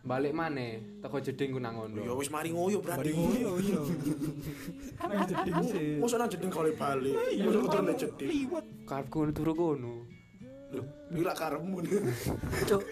balik 0.08 0.32
maneh 0.32 0.80
teko 1.04 1.20
jeding 1.20 1.52
ku 1.52 1.60
nang 1.60 1.76
Ya 1.76 1.84
ngono. 1.84 2.16
wis 2.16 2.32
mari 2.32 2.48
ngoyo 2.48 2.80
berarti. 2.80 3.12
Ngoyo 3.12 3.50
iya. 3.60 3.80
Nang 5.08 5.28
jeding 5.28 5.54
sih. 5.68 5.88
Mosok 6.00 6.16
nang 6.16 6.30
jeding 6.32 6.50
kali 6.50 6.72
balik. 6.72 7.14
Mosok 7.44 7.60
kudu 7.68 7.78
nang 7.84 7.96
jeding. 8.00 8.28
Liwat. 8.32 8.64
Karepku 8.88 9.16
ngono 9.20 9.32
turu 9.36 9.52
kono. 9.52 9.94
Lho, 10.68 10.84
iki 11.12 11.22
lak 11.24 11.36
karepmu. 11.40 11.76
Cuk. 12.68 12.82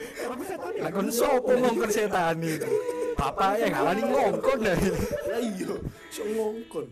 Lah 0.80 0.90
kon 0.92 1.08
sopo 1.12 1.52
ngongkon 1.52 1.90
setan 1.92 2.40
itu? 2.40 2.68
Bapak 3.16 3.60
yang 3.60 3.72
ngalani 3.72 4.02
ngongkon. 4.04 4.58
Lah 4.64 5.40
iya, 5.40 5.72
sok 6.12 6.26
ngongkon. 6.36 6.86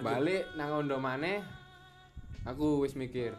Balik 0.00 0.42
nang 0.56 0.84
ondo 0.84 0.96
maneh. 0.96 1.40
Aku 2.48 2.80
wis 2.80 2.96
mikir, 2.96 3.36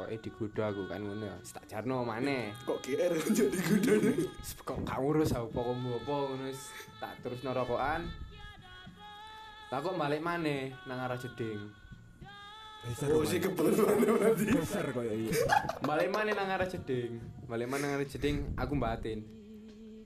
kok 0.00 0.08
e 0.08 0.16
digoda 0.16 0.72
aku 0.72 0.88
kan 0.88 1.04
ngono 1.04 1.28
ya. 1.28 1.36
Tak 1.44 1.64
jarno 1.68 2.00
maneh. 2.08 2.56
Kok 2.64 2.80
GR 2.80 3.12
jadi 3.36 3.58
gudane. 3.68 4.12
Wis 4.32 4.56
kok 4.64 4.80
gak 4.80 4.96
ngurus 4.96 5.36
aku 5.36 5.52
pokokmu 5.52 6.00
apa 6.00 6.14
ngono 6.24 6.48
tak 6.96 7.12
terus 7.20 7.44
rokokan. 7.44 8.08
Lah 9.68 9.78
kok 9.84 9.96
balik 10.00 10.24
maneh 10.24 10.72
nang 10.88 11.04
arah 11.04 11.20
jeding. 11.20 11.60
Besar. 12.80 13.12
Oh, 13.12 13.28
si 13.28 13.36
kebetulan 13.36 14.00
berarti. 14.00 14.56
besar 14.56 14.88
koyo 14.96 15.12
iya. 15.12 15.36
Balik 15.84 16.08
maneh 16.08 16.32
nang 16.32 16.48
arah 16.48 16.64
jeding. 16.64 17.20
Balik 17.44 17.68
maneh 17.68 17.84
nang 17.84 18.00
arah 18.00 18.08
jeding 18.08 18.56
aku 18.56 18.72
batin. 18.80 19.20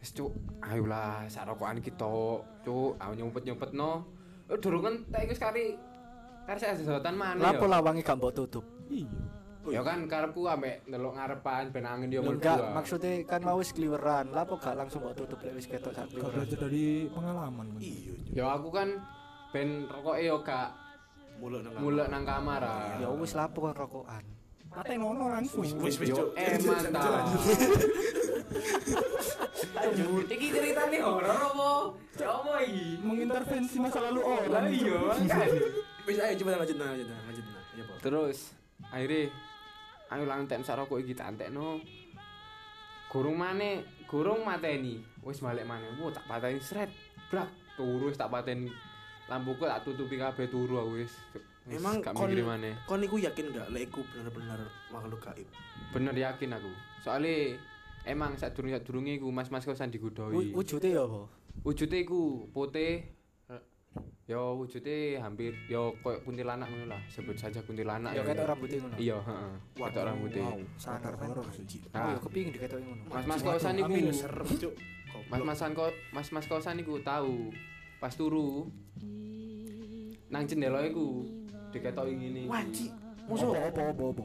Wis 0.03 0.11
cuk, 0.11 0.35
ayolah 0.59 1.31
sak 1.31 1.47
rokokan 1.47 1.79
kita, 1.79 2.43
cuk, 2.67 2.99
aku 2.99 3.13
nyumpet-nyumpetno. 3.15 4.05
Eh 4.51 4.59
durung 4.59 4.85
entek 4.91 5.31
wis 5.31 5.39
kari 5.39 5.79
kari 6.45 6.59
sak 6.59 6.83
sedotan 6.83 7.15
maneh 7.15 7.41
Lapo 7.41 7.65
lawangi 7.71 8.03
gak 8.03 8.19
mbok 8.19 8.35
tutup? 8.35 8.67
Iya. 8.91 9.44
Ya 9.73 9.81
kan 9.81 10.05
karepku 10.05 10.45
ambek 10.45 10.85
ndelok 10.85 11.13
ngarepan 11.17 11.65
ben 11.73 11.85
angin 11.89 12.13
yo 12.13 12.21
mlebu. 12.21 12.37
Enggak, 12.37 12.59
ah. 12.61 12.73
maksudnya 12.77 13.13
kan 13.25 13.41
mau 13.41 13.57
wis 13.57 13.73
kliweran. 13.73 14.29
Lapo 14.35 14.61
gak 14.61 14.77
langsung 14.77 15.01
mbok 15.01 15.17
tutup 15.17 15.41
lek 15.41 15.57
wis 15.57 15.65
ketok 15.65 15.97
sak 15.97 16.13
kliweran. 16.13 16.45
belajar 16.45 16.59
dari 16.69 17.09
pengalaman 17.09 17.67
kan. 17.73 17.81
Iya. 17.81 18.15
Ya 18.35 18.47
aku 18.53 18.69
kan 18.69 18.89
ben 19.57 19.89
rokoke 19.89 20.21
yo 20.21 20.37
gak 20.45 20.69
mulek 21.41 21.61
nang 21.65 21.73
mulek 21.81 22.07
nang 22.13 22.23
kamar 22.29 22.61
ah. 22.61 23.01
Ya 23.01 23.09
wis 23.09 23.33
lapo 23.33 23.59
kan 23.65 23.75
rokokan. 23.77 24.25
Paten 24.75 25.01
ono 25.01 25.25
langsung. 25.33 25.63
Wis 25.63 25.97
wis 25.97 26.13
Yo 26.13 26.17
Cuk. 26.19 26.29
eh 26.37 26.59
mantap. 26.67 27.25
Lanjut. 29.75 30.25
Iki 30.29 30.47
ceritane 30.51 30.99
horor 31.01 31.39
apa? 31.41 31.71
Coba 32.15 32.55
iki. 32.63 33.01
mengintervensi 33.01 33.77
masa 33.81 33.99
lalu 34.03 34.21
orang. 34.21 34.51
Lah 34.51 34.65
iya 34.69 34.99
kan. 35.31 35.49
Wis 36.05 36.19
ayo 36.21 36.35
coba 36.45 36.61
lanjut 36.61 36.77
nah, 36.77 36.89
lanjut 36.93 37.09
nah, 37.09 37.21
lanjut 37.33 37.45
nah. 37.49 37.63
Ya, 37.75 37.83
Pak. 37.89 37.97
Terus 38.05 38.39
akhirnya 38.93 39.23
ayo 40.11 40.25
lang 40.25 40.45
enten 40.45 40.61
sak 40.61 40.77
rokok 40.77 41.01
iki 41.01 41.15
tak 41.15 41.37
entekno. 41.37 41.81
Gurung 43.09 43.39
maneh, 43.39 43.87
gurung 44.11 44.43
mateni. 44.43 44.99
Wis 45.23 45.39
balik 45.39 45.65
maneh. 45.65 45.87
Wo 45.97 46.11
tak 46.11 46.27
pateni 46.27 46.59
sret. 46.59 46.91
Brak, 47.31 47.47
turu 47.79 48.11
wis 48.11 48.19
tak 48.19 48.29
pateni. 48.29 48.69
Lampuku 49.31 49.65
tak 49.65 49.87
tutupi 49.87 50.19
kabeh 50.19 50.51
turu 50.51 50.77
aku 50.77 51.01
wis. 51.01 51.15
Emang 51.65 52.05
gak 52.05 52.13
kon 52.13 52.29
kon 52.85 53.01
niku 53.01 53.17
yakin 53.17 53.49
gak 53.49 53.73
lek 53.73 53.89
iku 53.89 54.05
bener-bener 54.13 54.61
makhluk 54.93 55.17
gaib? 55.25 55.49
Bener 55.97 56.13
yakin 56.13 56.53
aku. 56.53 56.69
Soalnya 57.01 57.57
emang 58.05 58.37
saat 58.37 58.53
durung 58.53 58.69
saat 58.69 58.85
durunge 58.85 59.17
iku 59.17 59.33
mas-mas 59.33 59.65
kosan 59.65 59.89
digodoi. 59.89 60.53
Wu- 60.53 60.61
Wujude 60.61 60.93
ya 60.93 61.09
apa? 61.09 61.25
Wujudnya 61.65 62.05
iku 62.05 62.51
putih. 62.53 63.14
Yo 64.25 64.57
wujudnya 64.57 65.21
hampir 65.21 65.53
yo 65.69 65.93
koyo 66.01 66.17
kuntilanak 66.25 66.73
ngono 66.73 66.97
lah, 66.97 67.01
sebut 67.13 67.37
saja 67.37 67.61
kuntilanak. 67.61 68.17
Ya 68.17 68.25
ketok 68.25 68.49
rambutnya 68.49 68.81
ngono. 68.81 68.97
Iya, 68.97 69.19
heeh. 69.21 69.53
Ketok 69.77 70.05
rambutnya. 70.09 70.45
Sangar 70.81 71.13
kan. 71.21 71.29
Horor 71.29 71.45
sih. 71.53 71.85
Oh 71.93 71.93
Nah, 71.93 72.17
ya 72.17 72.19
kepingin 72.25 72.51
diketoki 72.57 72.85
ngono. 72.89 73.03
Mas-mas 73.13 73.41
kosan 73.45 73.77
iku. 73.77 73.93
amin, 73.93 74.09
serem, 74.17 74.49
Cuk. 74.49 74.75
Mas-masan 75.29 75.71
kok 75.77 75.93
mas-mas 76.17 76.45
kosan 76.49 76.81
iku 76.81 76.97
tahu. 77.05 77.53
Pas 78.01 78.17
turu 78.17 78.73
nang 80.33 80.49
jendela 80.49 80.81
iku 80.89 81.29
diketoki 81.77 82.17
ngene. 82.17 82.49
Wanci. 82.49 82.89
Apa 82.89 83.29
Mosok 83.29 83.53
apa 83.61 83.83
apa 83.93 84.05
apa. 84.09 84.25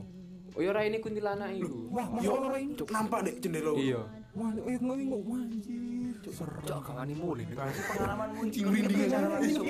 Oh 0.56 0.62
ya 0.64 0.72
ora 0.72 0.88
ini 0.88 1.04
kuntilanak 1.04 1.60
iku. 1.60 1.92
Wah, 1.92 2.08
yo 2.24 2.40
nampak 2.88 3.20
dek 3.28 3.36
jendela. 3.44 3.76
Iya. 3.76 4.00
Wah, 4.32 4.56
eh 4.64 4.80
ngomong 4.80 5.44
anjir. 5.44 5.99
Cok 6.20 6.80
gak 6.84 6.96
ngani 7.00 7.16
mulih. 7.16 7.46
pengalamanmu 7.56 8.42
Anjing 8.44 8.66
merinding. 8.68 9.10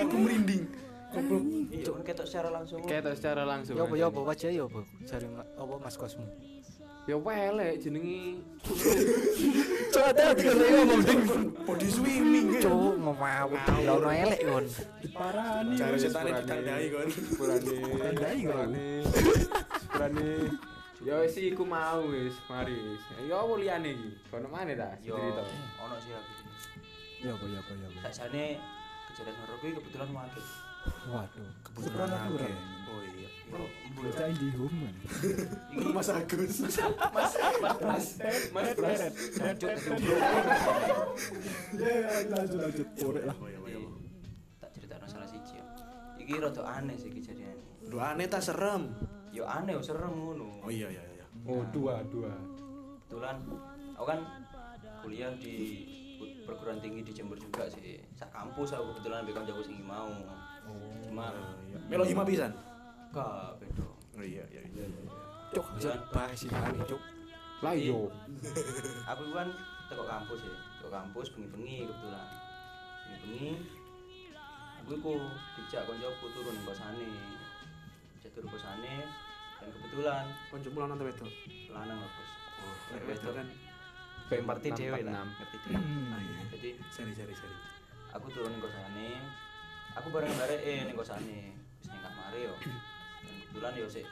Aku 0.02 0.18
merinding. 0.18 0.64
Goblok. 1.10 1.42
iya 1.74 1.90
ketok 2.06 2.30
secara 2.30 2.54
langsung 2.54 2.86
Ketok 2.86 3.18
secara 3.18 3.42
langsung. 3.42 3.74
Ya 3.74 3.82
apa 3.82 3.96
ya 3.98 4.06
apa 4.14 4.20
wajah 4.22 4.52
ya 4.54 4.70
apa? 4.70 4.86
Jare 5.10 5.26
apa 5.34 5.74
Mas 5.82 5.98
kosmu? 5.98 6.22
Ya 7.10 7.18
welek 7.18 7.82
jenenge. 7.82 8.46
Cok 9.90 10.06
kan 10.14 10.38
saya 10.38 10.70
ngomong 10.86 11.02
ding. 11.02 11.22
Body 11.66 11.90
swimming. 11.90 12.62
Cok 12.62 13.02
ngomawut 13.02 13.58
ya 13.82 13.90
ono 13.98 14.10
elek 14.14 14.46
kon. 14.46 14.66
Diparani. 15.02 15.74
Cara 15.82 15.98
wis. 15.98 16.06
setan 16.06 16.30
ditandai 16.30 16.94
kon. 16.94 17.10
Sepurane. 17.10 17.82
Ya 21.00 21.16
wis 21.24 21.40
iku 21.40 21.64
mau 21.64 22.04
wis, 22.12 22.36
mari 22.52 22.76
wis. 22.76 23.00
Ya 23.24 23.40
apa 23.40 23.54
liyane 23.56 23.90
iki? 23.96 24.10
Kono 24.28 24.52
maneh 24.52 24.76
ta 24.76 24.92
yo 25.00 25.16
cerita. 25.16 25.44
ono 25.80 25.96
sih 26.04 26.12
aku 26.12 26.32
Ya 27.24 27.32
apa 27.32 27.46
ya 27.48 27.60
apa 27.60 27.72
ya 27.72 27.88
apa. 27.88 28.00
sakjane 28.12 28.46
kejadian 29.08 29.36
horor 29.40 29.56
kuwi 29.60 29.72
kebetulan 29.80 30.10
wakil 30.12 30.44
Waduh. 31.08 31.50
Kebetulan 31.64 32.10
aku. 32.12 32.36
Oh 32.90 33.00
iya. 33.04 33.30
Bocah 33.96 34.26
indie 34.28 34.52
home 34.56 34.80
kan. 34.80 34.96
Mas 35.96 36.10
Agus. 36.12 36.56
Mas. 37.16 38.06
Mas 38.52 38.68
Pras. 38.76 39.02
lanjut 39.40 39.72
Ya, 41.80 41.96
lanjut 42.28 42.60
lanjut. 42.60 42.88
Korek 42.96 43.24
lah. 43.24 43.36
Tak 44.60 44.70
cerita 44.76 44.96
salah 45.08 45.28
siji 45.28 45.60
ya 45.60 45.66
iki 46.20 46.34
rada 46.38 46.62
aneh 46.68 46.96
sih 47.00 47.08
kejadian 47.10 47.56
Duh 47.88 48.04
aneh 48.04 48.28
ta 48.28 48.44
serem. 48.44 48.92
Yo 49.30 49.44
aneh 49.46 49.74
yo 49.78 49.82
serem 49.82 50.10
ngono 50.12 50.62
Oh 50.66 50.72
iya 50.72 50.90
iya 50.90 51.04
iya. 51.16 51.26
Oh, 51.46 51.62
dua, 51.72 52.02
dua. 52.10 52.30
kebetulan 53.06 53.38
aku 53.98 54.06
kan 54.06 54.20
kuliah 55.02 55.32
di 55.38 55.56
perguruan 56.46 56.78
tinggi 56.78 57.02
di 57.02 57.12
Jember 57.16 57.40
juga 57.40 57.66
sih 57.66 57.98
sak 58.14 58.30
kampus 58.30 58.76
aku 58.76 58.94
kebetulan 58.94 59.26
ambil 59.26 59.42
kancaku 59.42 59.62
sing 59.66 59.78
mau 59.82 60.10
cuma 61.02 61.34
Melo 61.90 62.06
hima 62.06 62.22
pisan. 62.22 62.54
gak 63.10 63.58
beda 63.58 63.86
Oh 64.20 64.22
iya 64.22 64.44
iya 64.54 64.62
iya. 64.62 64.86
Cok, 65.50 65.66
Kebetulan 65.80 66.02
bahas 66.14 66.38
sih 66.38 66.50
mari 66.52 66.78
cok. 66.86 67.02
Lah 67.66 67.74
yo. 67.74 68.12
aku 69.12 69.24
kan 69.34 69.48
teko 69.90 70.04
kampus 70.06 70.40
ya 70.46 70.54
teko 70.78 70.90
kampus 70.94 71.28
bengi-bengi 71.34 71.90
kebetulan 71.90 72.28
bengi-bengi 73.10 73.52
aku 74.80 74.92
iku 74.94 75.14
dijak 75.58 75.82
koncoku 75.90 76.26
turun 76.36 76.58
kosane 76.62 77.10
dijak 78.20 78.32
turun 78.34 78.50
kosane 78.50 78.96
dan 79.58 79.68
kebetulan 79.72 80.26
lanang 80.78 80.98
ta 80.98 81.06
wedok? 81.06 81.32
lanang 81.70 81.98
lah 81.98 82.10
bos 82.10 82.30
Oh, 82.60 82.76
wedok 82.92 83.08
wedok 83.08 83.34
kan. 83.34 83.48
kayak 84.28 84.44
ngerti 84.46 84.70
dhewe 84.74 85.00
lah 85.02 85.24
646. 85.24 85.40
ngerti 85.40 85.58
dhewe 85.58 85.80
Ah, 86.06 86.20
iya. 86.20 86.42
jadi 86.52 86.70
Sari 86.90 87.12
sari 87.14 87.34
sari. 87.34 87.58
aku 88.12 88.28
turun 88.30 88.52
ning 88.52 88.60
kosane 88.60 89.10
aku 89.96 90.08
bareng 90.10 90.34
bareng 90.36 90.62
eh 90.62 90.80
ning 90.84 90.94
kosane 90.94 91.38
wis 91.56 91.88
ning 91.88 92.02
kamar 92.02 92.34
yo 92.34 92.54
dan 92.60 93.34
kebetulan 93.42 93.74
yo 93.74 93.88
sik 93.88 94.08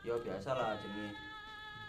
yo 0.00 0.14
biasa 0.18 0.50
lah 0.52 0.78
jenenge 0.78 1.10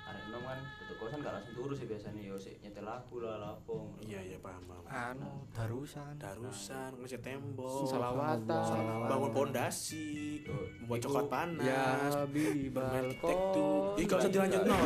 arek 0.10 0.24
enom 0.30 0.44
kan 0.44 0.60
tutup 0.82 0.98
kosan 1.00 1.18
gak 1.22 1.34
langsung 1.38 1.54
turu 1.54 1.74
sih 1.78 1.86
biasanya 1.86 2.22
yo 2.26 2.36
sik 2.36 2.58
nyetel 2.66 2.86
lagu 2.86 3.16
lah 3.22 3.38
lapo 3.38 3.74
ngono. 3.86 4.02
Iya 4.02 4.20
iya 4.26 4.38
paham 4.42 4.64
paham. 4.66 4.84
anu 4.90 5.32
darusan 5.54 6.14
Darusan, 6.18 6.92
ngecat 6.98 7.22
tembok, 7.22 7.86
Salawatan. 7.86 9.06
bangun 9.06 9.32
pondasi, 9.32 10.42
membuat 10.82 11.00
coklat 11.06 11.26
panas. 11.30 11.64
Ya 11.64 11.86
tek 13.22 13.40
tuh. 13.54 13.94
Ih, 14.02 14.06
gak 14.10 14.20
usah 14.26 14.32
dilanjut 14.32 14.62
no. 14.66 14.78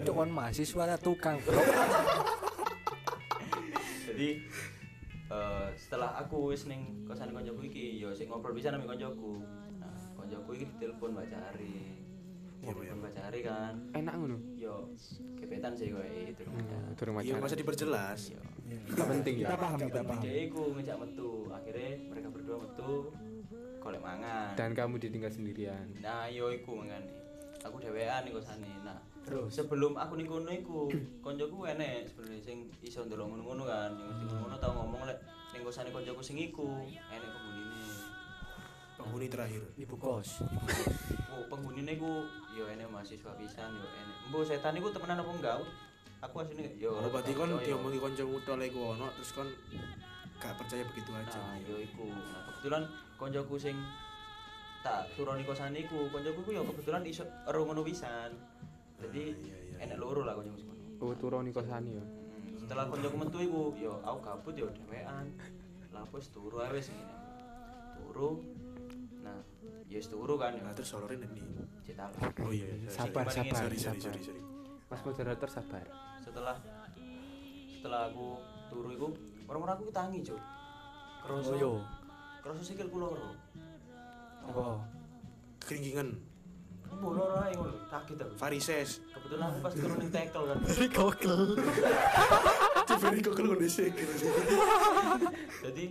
itu 0.00 0.12
kan 0.14 0.28
mahasiswa 0.30 0.82
lah 0.86 0.98
tukang 0.98 1.36
jadi 4.10 4.36
eh, 5.32 5.66
setelah 5.80 6.12
aku 6.20 6.52
wis 6.52 6.68
ning 6.68 7.08
kosan 7.08 7.32
koncoku 7.32 7.64
iki 7.72 7.96
yo 7.96 8.12
sik 8.12 8.28
ngobrol 8.28 8.52
bisa 8.52 8.68
nang 8.68 8.84
koncoku 8.84 9.40
nah 9.80 9.96
koncoku 10.12 10.60
iki 10.60 10.64
ditelepon 10.76 11.16
Mbak 11.16 11.26
Cari 11.32 11.76
Iya, 12.60 12.66
ngobrol 12.66 12.84
iya. 12.84 12.94
Mbak 12.94 13.12
Cari 13.12 13.40
kan. 13.40 13.74
Enak 13.92 14.14
ngono. 14.14 14.36
yo 14.54 14.74
kepetan 15.34 15.72
sih 15.72 15.88
kowe 15.88 16.04
itu 16.04 16.42
Hmm, 16.42 16.92
Durung 16.92 17.14
Iya, 17.16 17.32
pacaran. 17.32 17.42
masa 17.42 17.56
diperjelas. 17.56 18.20
yo 18.28 18.40
penting 18.94 19.34
ya. 19.36 19.42
kita 19.42 19.56
paham 19.56 19.78
kita 19.82 20.00
paham. 20.02 20.20
Dia 20.20 20.36
iku 20.44 20.62
ngejak 20.72 20.96
metu. 20.96 21.30
Akhirnya 21.48 21.90
mereka 22.06 22.28
berdua 22.28 22.56
metu 22.58 22.90
golek 23.78 23.98
mangan. 23.98 24.52
Dan 24.54 24.70
kamu 24.72 24.94
ditinggal 24.98 25.28
sendirian. 25.28 25.86
nah 25.98 26.28
yo 26.28 26.48
iku 26.50 26.76
mangane. 26.76 27.08
Aku 27.60 27.76
dhewean 27.76 28.20
ning 28.22 28.32
kosane. 28.32 28.68
Nah 28.82 29.00
terus? 29.20 29.48
sebelum 29.50 29.92
aku 29.94 30.16
ning 30.16 30.24
kono 30.24 30.48
iku 30.50 30.88
koncoku 31.18 31.64
enek 31.66 32.04
sebenarnya 32.06 32.40
sing 32.42 32.56
iso 32.80 33.00
ndelok 33.02 33.24
ngono-ngono 33.26 33.64
kan. 33.64 33.90
Yang 33.90 34.08
ngerti 34.18 34.34
ngono 34.34 34.56
tau 34.58 34.72
ngomong 34.74 35.02
lek 35.02 35.18
ning 35.50 35.62
kosane 35.62 35.88
koncoku 35.88 36.20
sing 36.20 36.36
iku 36.38 36.68
enek 36.86 37.24
penghunine 37.26 37.88
Penghuni 38.94 39.26
terakhir. 39.26 39.64
ibu 39.76 39.96
kos 39.96 40.44
oh 41.30 41.44
penghunine 41.46 41.94
iku 41.94 42.26
yo 42.52 42.66
enek 42.66 42.90
mahasiswa 42.90 43.30
pisan 43.38 43.70
yo 43.78 43.86
enek 43.86 44.16
mbok 44.30 44.42
setan 44.42 44.74
iku 44.76 44.90
temenan 44.90 45.22
apa 45.22 45.30
enggak 45.30 45.56
aku 46.20 46.36
asline 46.42 46.74
yo 46.76 46.92
Oh, 46.98 47.08
berarti 47.08 47.32
kon 47.32 47.54
diomongi 47.62 47.98
kancamu 47.98 48.36
tok 48.44 48.56
lek 48.60 48.74
ono 48.74 49.06
terus 49.16 49.30
kon 49.32 49.48
gak 50.40 50.56
percaya 50.56 50.80
begitu 50.88 51.12
aja. 51.12 51.36
Nah, 51.36 51.60
yo 51.68 51.76
iku. 51.76 52.08
Nah, 52.08 52.48
kebetulan 52.48 52.82
koncoku 53.20 53.60
sing 53.60 53.76
tak 54.80 55.04
turun 55.12 55.36
di 55.36 55.44
kosan 55.44 55.76
iku, 55.76 56.08
koncoku 56.08 56.40
ku 56.40 56.50
yo 56.56 56.64
kebetulan 56.64 57.04
iso 57.04 57.28
ero 57.44 57.68
ngono 57.68 57.84
pisan. 57.84 58.32
Jadi 59.00 59.32
Ah, 59.32 59.44
iya, 59.44 59.56
iya, 59.68 59.76
enek 59.84 60.00
loro 60.00 60.24
lah 60.24 60.32
koncoku 60.32 60.56
sing. 60.56 60.68
Oh, 60.96 61.12
turun 61.16 61.44
di 61.44 61.52
kosan 61.52 61.84
ya. 61.88 62.00
Hmm, 62.00 62.56
Setelah 62.56 62.88
koncoku 62.88 63.16
metu 63.20 63.38
iku, 63.40 63.62
yo 63.76 64.00
aku 64.00 64.18
gabut 64.24 64.54
yo 64.56 64.68
dhewean. 64.72 65.28
Lah 65.92 66.08
wis 66.08 66.32
turu 66.32 66.56
ae 66.64 66.72
wis 66.72 66.88
ngene. 66.88 67.14
Turu. 68.00 68.40
Ya 69.90 69.98
turu 70.02 70.34
kan. 70.38 70.54
Nah, 70.54 70.70
terus 70.70 70.88
solorin 70.88 71.22
ini. 71.26 71.42
Cetak. 71.82 72.14
Oh 72.42 72.52
iya, 72.54 72.70
iya. 72.70 72.88
sabar 72.90 73.26
Sorry, 73.26 73.50
sabar 73.50 73.60
Sorry, 73.66 73.78
sorry, 73.78 73.98
sabar 73.98 74.02
sorry, 74.06 74.20
sorry. 74.22 74.42
Mas 74.86 75.00
moderator 75.02 75.48
sabar. 75.50 75.84
Setelah 76.22 76.56
setelah 77.70 78.00
aku 78.06 78.26
turu 78.68 78.88
iku, 78.92 79.08
orang-orang 79.46 79.74
aku 79.78 79.90
tangi, 79.90 80.18
Cuk. 80.22 80.38
Kroso. 81.20 81.52
oh 81.52 81.56
yo 81.56 81.72
Kroso 82.40 82.62
sikilku 82.62 82.96
loro. 82.96 83.36
apa 84.40 84.80
Keringkingan, 85.60 86.08
Mbok 86.96 87.12
loro 87.12 87.36
ae 87.44 87.52
ngono, 87.52 87.76
kaget 87.92 88.18
aku. 88.24 88.34
varises. 88.40 88.90
kebetulan 89.12 89.46
aku 89.52 89.58
pas 89.60 89.72
turun 89.76 89.96
ning 90.00 90.08
tackle 90.10 90.44
kan 90.48 90.58
gokil 90.96 91.36
Ciberi 92.88 93.20
kok 93.20 93.34
kalau 93.36 93.54
dhisik. 93.60 93.92
jadi 95.60 95.84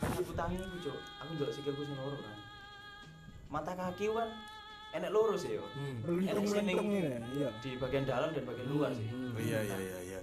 aku 0.00 0.32
tangi 0.32 0.56
aku 0.58 0.76
cok 0.80 0.98
aku 1.20 1.30
ndelok 1.36 1.52
sikilku 1.52 1.82
sing 1.84 1.96
loro 2.00 2.16
kan 2.18 2.36
mata 3.50 3.74
kaki 3.74 4.06
kan 4.08 4.30
enek 4.92 5.10
loro 5.10 5.34
sih 5.34 5.54
yo 5.54 5.66
enek 6.08 6.44
sing 6.44 6.64
ning 6.64 6.78
iya 7.32 7.50
di 7.58 7.74
bagian 7.76 8.04
dalam 8.04 8.30
dan 8.30 8.42
bagian 8.44 8.66
luar 8.66 8.90
sih 8.90 9.06
Oh 9.10 9.38
iya 9.38 9.58
iya 9.60 9.76
iya 9.76 9.98
iya. 10.08 10.20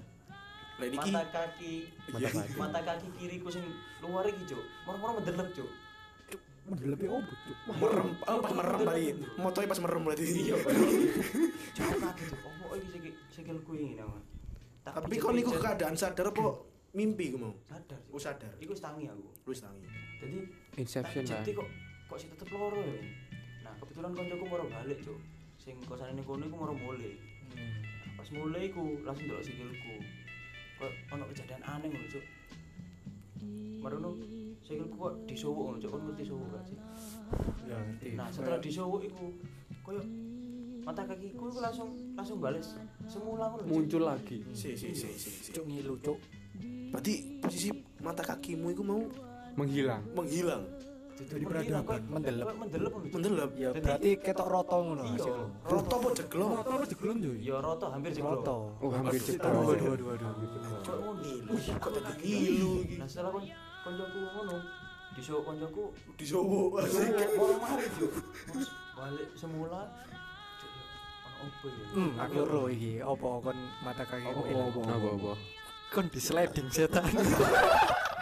Lek 0.77 0.93
mata 0.95 1.23
kaki 1.27 1.87
Iya. 2.13 2.29
mata 2.55 2.79
kaki 2.81 3.07
kiriku 3.13 3.49
sing 3.49 3.63
luar 3.99 4.23
iki 4.25 4.43
cok 4.45 4.63
moro-moro 4.83 5.11
mendelep 5.17 5.49
cok 5.51 5.69
lebih 6.67 7.07
obut 7.09 7.31
cuk 7.41 7.57
merem, 7.73 8.11
oh 8.21 8.37
pas 8.37 8.51
merem 8.51 8.79
bayi. 8.83 9.15
Motoe 9.37 9.63
pas 9.65 9.79
merem 9.79 10.03
berarti. 10.03 10.23
Iya. 10.27 10.55
cok 11.73 11.85
aku 11.85 11.97
kaget 12.01 12.27
cok 12.29 12.39
oh 12.61 12.75
iki 12.75 12.87
sikil 12.89 13.13
sikilku 13.29 13.71
ini 13.73 13.95
nama 13.95 14.19
Tak 14.83 15.03
Tapi 15.03 15.15
kon 15.17 15.33
niku 15.33 15.51
keadaan 15.53 15.95
sadar 15.95 16.27
apa 16.27 16.63
mimpi 16.93 17.27
ku 17.29 17.37
mau? 17.37 17.51
sadar 17.63 17.99
Oh 18.07 18.15
sadar. 18.17 18.51
iku 18.57 18.71
wis 18.71 18.79
tangi 18.79 19.03
aku 19.05 19.19
Lu 19.19 19.51
wis 19.51 19.59
tangi. 19.59 19.83
jadi 20.17 20.37
Inception 20.77 21.23
lah. 21.23 21.31
jadi 21.37 21.51
kok 21.53 21.67
kok 22.07 22.17
sih 22.17 22.27
tetep 22.31 22.49
loro 22.55 22.79
ya? 22.79 22.95
Nah 23.67 23.73
kebetulan 23.83 24.11
koncoku 24.15 24.43
mau 24.47 24.67
balik 24.67 24.99
cuk. 25.03 25.19
Sing 25.59 25.75
kosan 25.83 26.15
ini 26.15 26.23
kono 26.23 26.47
iku 26.47 26.55
mau 26.55 26.71
mulai 26.71 27.11
nah, 27.51 28.15
pas 28.15 28.27
mulai 28.31 28.71
iku 28.71 28.83
langsung 29.03 29.27
delok 29.27 29.43
sikilku. 29.43 29.95
Kok 30.79 30.91
ono 31.11 31.23
kejadian 31.31 31.61
aneh 31.67 31.87
ngono 31.91 32.07
cuk. 32.07 32.25
Marono 33.83 34.09
sikilku 34.63 34.95
kok 34.95 35.13
disowok 35.27 35.63
ngono 35.67 35.77
cuk. 35.83 35.91
Kon 35.91 36.01
ngerti 36.07 36.23
sowok 36.23 36.47
gak 36.55 36.63
sih? 36.71 36.77
Ya 37.67 37.77
ngerti. 37.83 38.07
Nah 38.15 38.27
setelah 38.31 38.59
disowok 38.63 39.01
iku 39.03 39.25
koyo 39.83 40.01
mata 40.87 41.03
kakiku 41.03 41.51
iku 41.51 41.59
langsung 41.59 41.89
langsung 42.15 42.39
bales. 42.39 42.79
Semula 43.11 43.51
ngono. 43.51 43.67
Muncul 43.67 44.07
lagi. 44.07 44.47
Si 44.55 44.79
si 44.79 44.95
si 44.95 45.11
si. 45.11 45.29
si. 45.43 45.51
cuk 45.51 45.67
ngilu 45.67 45.99
cuk. 45.99 46.17
Berarti 46.87 47.43
posisi 47.43 47.69
mata 47.99 48.23
kakimu 48.23 48.71
itu 48.71 48.79
mau 48.79 49.03
Menghilang. 49.57 50.05
menghilang, 50.13 50.63
jadi 51.17 51.43
peradaban 51.43 52.01
mendelep 52.07 52.45
mendelep 52.53 52.91
Cuk. 52.93 53.09
mendelep. 53.09 53.49
ya 53.55 53.69
berarti 53.73 54.09
ketok 54.17 54.47
roto 54.47 54.77
ngono 54.79 55.03
Iya. 55.07 55.25
lu 55.25 55.45
Roto 55.65 55.95
apa 55.95 56.09
jeglong? 56.13 56.51
roto 56.53 56.71
apa 56.71 56.85
jegelon 56.85 57.17
cuy 57.17 57.37
ya 57.41 57.55
roto 57.57 57.85
hampir 57.89 58.11
jeglok 58.13 58.33
roto 58.37 58.55
Oh, 58.77 58.89
hampir 58.91 59.19
cepat. 59.19 59.49
waduh 59.49 59.87
waduh 59.87 60.05
waduh 60.07 60.29
Kok 60.83 60.97
Ngilu, 61.17 61.53
kok 61.75 61.91
tadi 61.97 62.29
ngilu 62.29 62.71
iki. 62.83 62.95
Nah 62.95 63.07
setelah 63.07 63.31
kon 63.33 63.43
koncoku 63.83 64.19
ngono, 64.21 64.55
mari 67.57 67.87
Cuk. 67.91 68.11
Mas, 68.47 68.67
balik 68.93 69.29
semula. 69.33 69.81
Ya, 71.27 71.31
opo 71.37 71.65
ya? 71.67 71.85
hmm 71.93 72.11
aku 72.17 72.37
ro 72.43 72.61
iki 72.67 72.91
opo 72.99 73.27
kon 73.41 73.57
mata 73.81 74.03
kaki 74.03 74.25
Opo, 74.25 74.81
opo, 74.81 75.31
kon 75.89 76.05
di 76.07 76.19
sliding 76.19 76.69
setan 76.69 77.05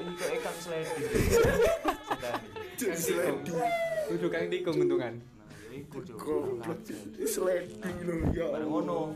Kok 0.00 0.30
ikan 0.40 0.56
sliding. 0.56 1.08
Sliding. 2.80 3.56
Kudu 4.08 4.26
kang 4.32 4.48
tikung 4.48 4.80
untungan. 4.80 5.14
Nah, 5.20 5.76
iku. 5.76 6.00
Goblok. 6.16 6.80
Sliding 7.28 7.96
lho 8.08 8.16
ya. 8.32 8.46
Ngono. 8.64 9.12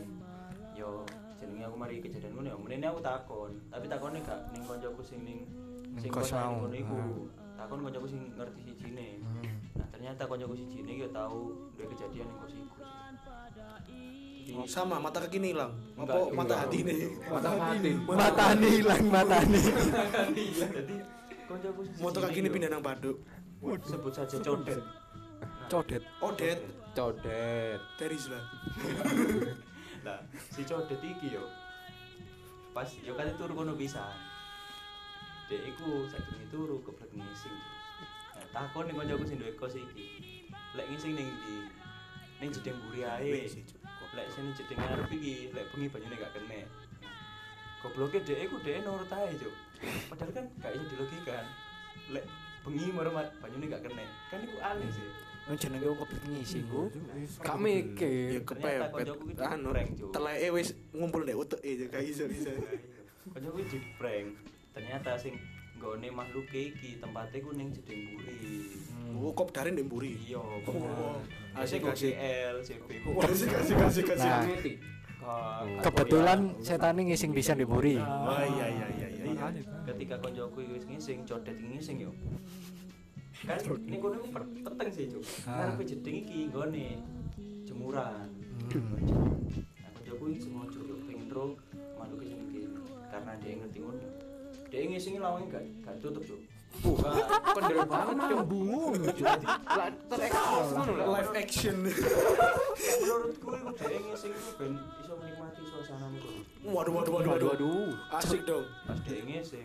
Yo 0.77 1.01
jenenge 1.41 1.65
aku 1.65 1.75
mari 1.75 1.97
kejadian 2.05 2.37
ngono 2.37 2.47
ya. 2.53 2.57
Menene 2.61 2.85
aku 2.93 3.01
takon, 3.01 3.51
tapi 3.73 3.85
takone 3.89 4.21
gak 4.21 4.39
ning 4.53 4.63
koncoku 4.69 5.01
sing 5.01 5.25
ning 5.25 5.49
sing 5.97 6.13
Kos 6.13 6.29
ngono 6.31 6.75
iku. 6.75 7.25
Takon 7.57 7.79
koncoku 7.81 8.05
sing 8.05 8.21
ngerti 8.37 8.61
sijine. 8.69 9.23
Nah, 9.75 9.87
ternyata 9.89 10.29
koncoku 10.29 10.53
sijine 10.53 10.91
yo 11.01 11.07
tau 11.09 11.55
duwe 11.73 11.89
kejadian 11.95 12.29
ning 12.29 12.39
kos 12.39 12.53
iku. 12.53 12.77
Jadi, 14.55 14.71
Sama 14.71 14.95
mata 15.03 15.19
kaki 15.19 15.35
ini 15.43 15.51
hilang. 15.51 15.75
Apa 15.99 16.31
mata 16.31 16.55
hati 16.63 16.79
nih? 16.87 17.11
Mata 17.27 17.49
hati. 17.51 17.91
mata 18.07 18.45
nih 18.55 18.71
hilang 18.79 19.03
mata 19.11 19.37
nih 19.43 19.63
jadi 20.71 20.95
koncoku 21.45 21.81
siji 21.85 21.99
Moto 22.01 22.19
kaki 22.23 22.39
ini 22.39 22.49
pindah 22.49 22.69
nang 22.71 22.81
paduk. 22.83 23.17
sebut 23.83 24.13
saja 24.15 24.37
codet. 24.39 24.79
Codet. 25.67 26.03
Odet, 26.21 26.59
Codet. 26.95 27.81
Teris 27.99 28.31
lah. 28.31 28.43
nah 30.05 30.21
si 30.53 30.61
codet 30.63 31.01
iki 31.03 31.35
yo. 31.35 31.43
Pas 32.71 32.87
yo 33.03 33.11
kan 33.19 33.27
turu 33.35 33.53
kono 33.57 33.73
bisa. 33.75 34.07
Dek 35.51 35.61
iku 35.75 36.07
sadurunge 36.09 36.47
turu 36.49 36.75
keblek 36.85 37.11
ngising. 37.11 37.57
Nah 38.39 38.45
takon 38.55 38.87
ning 38.87 38.95
koncoku 38.95 39.25
sing 39.27 39.37
duwe 39.41 39.51
kos 39.59 39.75
iki. 39.75 40.07
Lek 40.77 40.87
ngising 40.93 41.13
ning 41.17 41.27
ndi? 41.27 41.55
Ning 42.39 42.49
jedeng 42.55 42.77
mburi 42.79 43.01
ae 43.03 43.49
lek 44.15 44.27
sing 44.31 44.45
jedeng 44.55 44.79
ngarep 44.79 45.11
iki 45.11 45.51
lek 45.51 45.65
bengi 45.75 45.87
banyune 45.91 46.15
gak 46.15 46.31
kene 46.33 46.59
gobloke 47.83 48.19
dek 48.23 48.39
iku 48.47 48.57
dek 48.63 48.81
nurut 48.81 49.11
ae 49.11 49.35
cuk 49.35 49.55
padahal 50.09 50.31
kan 50.31 50.45
gak 50.63 50.71
iso 50.73 50.85
dilogikan 50.89 51.45
lek 52.15 52.25
bengi 52.63 52.87
maro 52.95 53.11
banyune 53.13 53.65
gak 53.67 53.83
kene 53.83 54.05
kan 54.31 54.39
iku 54.41 54.57
aneh 54.63 54.89
sih 54.89 55.09
Yang 55.45 55.69
jenenge 55.69 55.85
wong 55.93 55.99
keblek 56.01 56.23
ngisi 56.25 56.59
ku. 56.65 56.89
Gak 57.45 57.57
mikir. 57.61 58.33
Ya 58.33 58.41
kepepet. 58.41 59.13
Anu, 59.45 59.69
Cuk. 59.77 60.09
teleke 60.09 60.49
wis 60.57 60.73
ngumpul 60.89 61.21
ndek 61.21 61.37
utek 61.37 61.61
e 61.61 61.85
gak 61.85 62.01
iso 62.01 62.25
iso. 62.25 62.49
Kancaku 63.29 63.61
di 63.69 63.77
prank. 64.01 64.41
Ternyata 64.73 65.13
sing 65.21 65.37
nggone 65.85 66.09
makhluk 66.09 66.49
iki 66.49 66.97
tempatnya 66.97 67.37
ku 67.45 67.53
ning 67.53 67.69
Jeding 67.69 68.01
Buri. 68.17 68.33
Oh, 69.21 69.31
kop 69.37 69.53
dari 69.53 69.69
ndek 69.69 69.85
mburi. 69.85 70.17
Iya, 70.17 70.41
Oh, 70.41 71.21
asik, 71.53 71.85
asik 71.85 72.09
asik. 72.09 72.13
GL, 72.17 72.55
CP. 72.65 72.89
Asik 73.21 73.51
asik 73.53 73.77
asik 73.77 74.07
asik. 74.17 74.75
Nah, 75.25 75.61
kebetulan 75.81 76.57
setan 76.61 76.97
ini 76.97 77.13
ngising 77.13 77.31
bisa 77.33 77.53
di 77.53 77.65
buri. 77.65 77.97
Oh 77.97 78.41
iya 78.45 78.65
iya 78.69 78.87
iya 78.97 79.07
iya. 79.13 79.25
iya. 79.33 79.61
ketika 79.93 80.21
konjoku 80.21 80.65
wis 80.73 80.85
ngising, 80.89 81.25
codet 81.25 81.57
ngising 81.57 82.01
yo. 82.01 82.11
Kan 83.45 83.57
ini 83.85 83.97
kono 84.01 84.21
peteng 84.35 84.89
sih, 84.89 85.05
Cuk. 85.09 85.21
Ah. 85.45 85.69
Ngarepe 85.69 85.83
jeding 85.85 86.15
iki 86.25 86.39
nggone 86.49 86.85
jemuran. 87.65 88.25
Hmm. 88.73 88.97
Nah, 89.81 89.89
konjoku 90.01 90.23
iki 90.33 90.39
sengaja 90.49 90.79
yo 90.81 90.95
pengen 91.05 91.29
ro 91.29 91.45
manuk 91.97 92.21
iki 92.25 92.69
karena 93.09 93.31
dia 93.37 93.53
ngerti 93.57 93.79
ngono. 93.81 94.24
Dia 94.75 94.91
ngising 94.91 95.23
lawang 95.23 95.47
gak 95.47 95.63
gak 95.87 95.95
tutup, 96.03 96.19
Cuk. 96.27 96.35
Wah, 96.83 97.15
kondel 97.55 97.87
banget 97.87 98.15
cuk. 98.27 98.43
Bungu. 98.43 98.91
Terekspos. 100.11 100.67
Live 100.91 101.31
action. 101.31 101.77
Menurutku 101.87 103.47
iku 103.55 103.71
dia 103.79 103.99
ngising 104.03 104.31
iku 104.35 104.51
ben 104.59 104.71
iso 104.99 105.15
menikmati 105.15 105.63
suasana 105.63 106.11
niku. 106.11 106.27
Waduh 106.67 106.91
waduh 106.91 107.13
waduh 107.15 107.31
waduh. 107.31 107.49
Waduh. 107.55 108.19
Asik 108.19 108.43
dong. 108.43 108.67
Pas 108.83 108.99
dia 109.07 109.23
ngising 109.23 109.63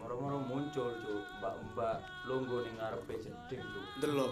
moro-moro 0.00 0.40
muncul, 0.40 0.96
Cuk. 0.96 1.22
Mbak-mbak 1.44 1.96
longgo 2.24 2.64
ning 2.64 2.74
ngarepe 2.80 3.14
jeding, 3.20 3.60
Cuk. 3.60 3.84
Delok. 4.00 4.30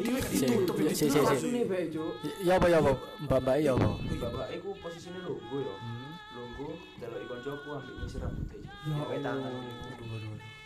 Dhewe 0.00 0.16
gak 0.16 0.32
Si- 0.32 0.48
ditutup 0.48 0.76
si- 0.80 0.84
iki. 0.88 0.94
si- 0.96 1.10
si- 1.12 1.20
si. 1.20 1.28
Asune 1.28 1.62
bae 1.68 1.84
cuk. 1.92 2.12
Ya 2.40 2.56
apa 2.56 2.72
ya 2.72 2.80
apa? 2.80 2.96
Mbak-mbak 3.28 3.56
ya 3.60 3.76
apa? 3.76 3.90
Mbak-mbak 4.00 4.48
iku 4.56 4.72
posisine 4.80 5.20
longgo 5.20 5.60
ya. 5.60 5.76
Longgo 6.32 6.68
deloki 6.96 7.26
koncoku 7.28 7.68
ambek 7.76 7.94
nyisir 8.00 8.24
rambutnya. 8.24 8.61
Ya 8.82 8.98
kayak 9.06 9.22
tangan 9.22 9.52
iku. 9.52 10.04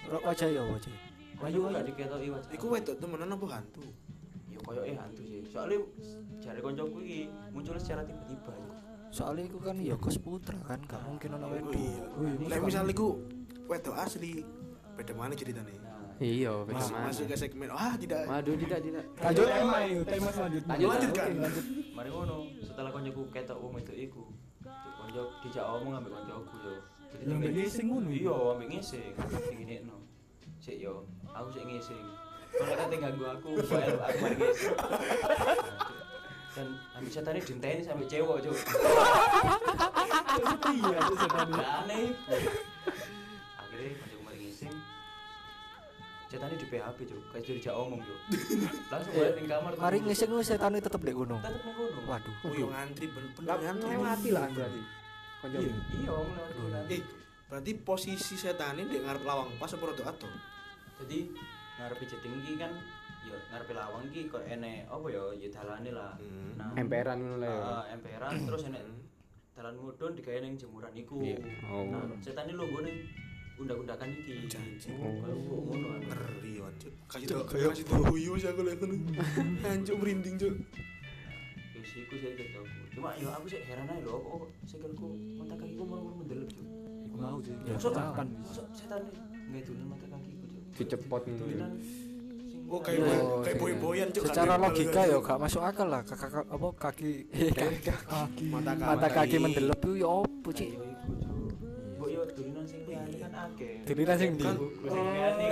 Rok 0.06 0.22
wajah 0.24 0.48
ya 0.48 0.62
wajah. 0.64 0.92
Ayo 1.36 1.58
gak 1.68 1.84
diketoki 1.84 2.28
wajah. 2.32 2.50
Iku 2.50 2.66
wedok 2.72 2.96
temenan 2.96 3.28
apa 3.30 3.46
hantu? 3.52 3.82
Ya 4.48 4.58
koyo 4.64 4.82
eh 4.82 4.96
hantu 4.96 5.22
sih. 5.22 5.40
Soalnya 5.44 5.78
jare 6.40 6.60
koncoku 6.60 6.98
iki 7.02 7.20
muncul 7.52 7.76
secara 7.76 8.02
tiba-tiba. 8.02 8.52
ya. 8.52 8.68
Soalnya 9.12 9.44
iku 9.44 9.58
kan 9.60 9.76
ya 9.78 9.94
Gus 9.96 10.16
Putra 10.16 10.56
kan, 10.64 10.80
gak 10.84 11.00
mungkin 11.04 11.36
ana 11.36 11.44
Oh 11.44 11.52
wedok. 11.52 11.72
iya. 11.76 12.04
Nek 12.48 12.60
misal 12.64 12.88
iku 12.88 13.20
wedok 13.68 13.94
asli, 13.94 14.40
beda 14.96 15.12
mana 15.12 15.32
ceritanya? 15.32 15.72
Iya, 16.16 16.64
Mas, 16.64 16.88
masuk 16.88 17.28
ke 17.28 17.36
segmen 17.36 17.68
ah 17.68 17.92
tidak 17.92 18.24
Waduh, 18.24 18.56
tidak, 18.56 18.80
tidak. 18.80 19.04
Lanjut. 19.20 19.46
Tema 19.52 19.78
itu, 19.84 20.00
tema 20.08 20.30
selanjutnya. 20.32 20.72
Lanjut, 20.72 20.88
lanjutkan 20.88 21.28
mari 21.92 22.08
ngono, 22.08 22.36
setelah 22.64 22.88
koncoku 22.88 23.22
ketok 23.28 23.58
wong 23.60 23.76
itu 23.76 23.92
iku. 24.08 24.24
Konco 24.96 25.22
dijak 25.44 25.64
omong 25.68 25.92
ambek 25.92 26.16
koncoku 26.16 26.56
yo. 26.56 26.72
Jadi 27.16 27.30
Yang 27.32 27.54
ngising 27.56 27.86
ngono. 27.88 28.08
Iya, 28.12 28.34
ambek 28.52 28.68
ngising. 28.70 29.12
Sing 29.16 29.56
ngene 29.58 29.76
Sik 30.60 30.76
yo, 30.82 30.94
aku 31.30 31.48
sik 31.54 31.64
ngising. 31.64 32.04
Kalau 32.56 32.74
kate 32.74 32.96
ganggu 32.96 33.24
aku, 33.28 33.48
soal 33.62 33.94
aku 34.00 34.16
mari 34.18 34.34
ngising. 34.36 34.74
Dan 36.56 36.66
ambek 36.96 37.10
setane 37.12 37.40
dinteni 37.40 37.82
sampai 37.84 38.06
cewek, 38.08 38.36
Cuk. 38.42 38.56
Iya, 40.66 40.98
itu 40.98 41.14
setan. 41.16 41.48
Aneh. 41.52 42.06
Akhirnya 43.56 43.88
koncoku 43.94 44.22
mari 44.24 44.38
ngising. 44.42 44.74
Setane 46.26 46.54
di 46.56 46.66
PHP, 46.66 46.98
Cuk. 47.06 47.20
Kayak 47.30 47.42
jadi 47.44 47.56
dijak 47.60 47.74
omong, 47.76 48.00
Cuk. 48.02 48.18
Langsung 48.88 49.12
balik 49.14 49.32
ning 49.36 49.46
kamar. 49.46 49.70
Mari 49.76 49.98
ngising 50.02 50.28
lu 50.32 50.40
setan 50.40 50.74
tetep 50.74 50.98
dek 50.98 51.14
gunung. 51.14 51.40
Tetep 51.44 51.60
ning 51.62 51.76
kono. 51.76 52.00
Waduh. 52.08 52.34
Oh 52.42 52.52
iya 52.56 52.66
ngantri 52.66 53.06
bener-bener 53.06 53.46
Lah, 53.46 53.56
ngantri. 53.60 53.86
melewati 53.86 54.28
lah 54.32 54.46
berarti. 54.50 54.82
Konco. 55.38 55.58
Iya. 55.58 55.72
Iya, 55.94 56.10
om 56.12 56.28
lewat. 56.32 56.84
Eh, 56.88 57.02
berarti 57.46 57.72
posisi 57.78 58.34
setan 58.34 58.78
ini 58.78 58.98
ngarep 58.98 59.22
lawang 59.22 59.54
pas 59.56 59.70
apa 59.70 59.84
rada? 59.86 60.12
Jadi 60.96 61.18
ngarepe 61.76 62.04
jeding 62.04 62.34
iki 62.40 62.54
kan 62.56 62.72
ya 63.22 63.36
ngarepe 63.52 63.72
lawang 63.72 64.02
iki 64.08 64.26
kok 64.26 64.42
enek 64.42 64.88
apa 64.88 65.06
ya 65.06 65.22
ya 65.36 65.48
dalane 65.52 65.90
lah. 65.92 66.12
Hmm. 66.16 66.56
Nah, 66.56 66.72
Emperan 66.74 67.16
ngono 67.20 67.36
lah 67.36 67.48
ya. 67.86 67.94
emperan 67.94 68.32
terus 68.42 68.62
enek 68.66 68.82
dalan 69.52 69.76
mudhun 69.76 70.12
digawe 70.16 70.38
ning 70.40 70.56
jemuran 70.56 70.92
iku. 70.96 71.20
Iya. 71.20 71.38
Oh. 71.68 71.84
Nah, 71.88 72.16
setan 72.18 72.48
iki 72.48 72.56
lungguh 72.56 72.80
ning 72.82 72.96
undak-undakan 73.56 74.08
iki. 74.12 74.48
Janji. 74.48 74.88
Oh, 74.96 75.12
kayak 75.20 75.36
ngono. 75.36 75.88
Ngeri 76.00 76.52
wancuk. 76.64 76.92
Kasih 77.06 77.26
tau 77.28 77.44
kasih 77.44 77.84
tau 77.84 78.02
huyu 78.08 78.32
sih 78.40 78.48
aku 78.48 78.60
lihat 78.64 78.80
nih. 78.82 79.00
Hancur 79.68 79.94
merinding 80.00 80.36
cuk. 80.40 80.54
Wis 81.76 81.92
iku 81.94 82.14
sih 82.16 82.32
ceritaku. 82.32 82.85
Cuma 82.96 83.12
ya 83.20 83.28
aku 83.28 83.44
sih 83.52 83.60
heran 83.60 83.92
aja 83.92 84.00
lho 84.08 84.16
kok 84.24 84.48
sikilku 84.64 85.08
mata 85.36 85.54
kakiku 85.60 85.84
moro-moro 85.84 86.16
mendelep 86.24 86.48
Cuk. 86.48 86.64
Iku 87.04 87.16
mau 87.20 87.38
sih. 87.44 87.52
Ya, 87.68 87.76
kan 88.16 88.26
maksud 88.40 88.64
setan 88.72 89.02
nggak 89.52 89.60
tulen 89.68 89.84
mata 89.84 90.06
kakiku. 90.08 90.44
Dicepot. 90.80 91.22
Tulinan 91.28 91.72
ya. 91.76 91.76
sing 91.76 92.64
Oh 92.66 92.80
kayak 92.82 92.98
boy, 92.98 93.18
kayak 93.44 93.56
boy-boyan 93.60 94.08
cuk. 94.10 94.24
Secara 94.32 94.56
logika 94.56 95.06
ya 95.06 95.20
gak 95.20 95.38
masuk 95.38 95.62
akal 95.62 95.86
lah 95.92 96.02
kakak 96.02 96.42
apa 96.50 96.68
kaki 96.80 97.12
kaki 97.30 97.78
Kaki. 97.84 98.44
mata 98.50 98.72
mata 98.74 99.08
kaki 99.12 99.36
mendelep 99.38 99.78
itu 99.78 99.90
ya 100.00 100.08
opo 100.08 100.48
iku 100.50 100.56
Cuk. 100.56 100.66
Mbok 102.00 102.08
yo 102.10 102.20
sing 102.64 102.80
liyane 102.88 103.12
kan 103.20 103.32
akeh. 103.44 103.84
Tulinan 103.84 104.16
sing 104.16 104.30
ndi? 104.40 104.48
Sing 104.88 105.04
liyane 105.14 105.44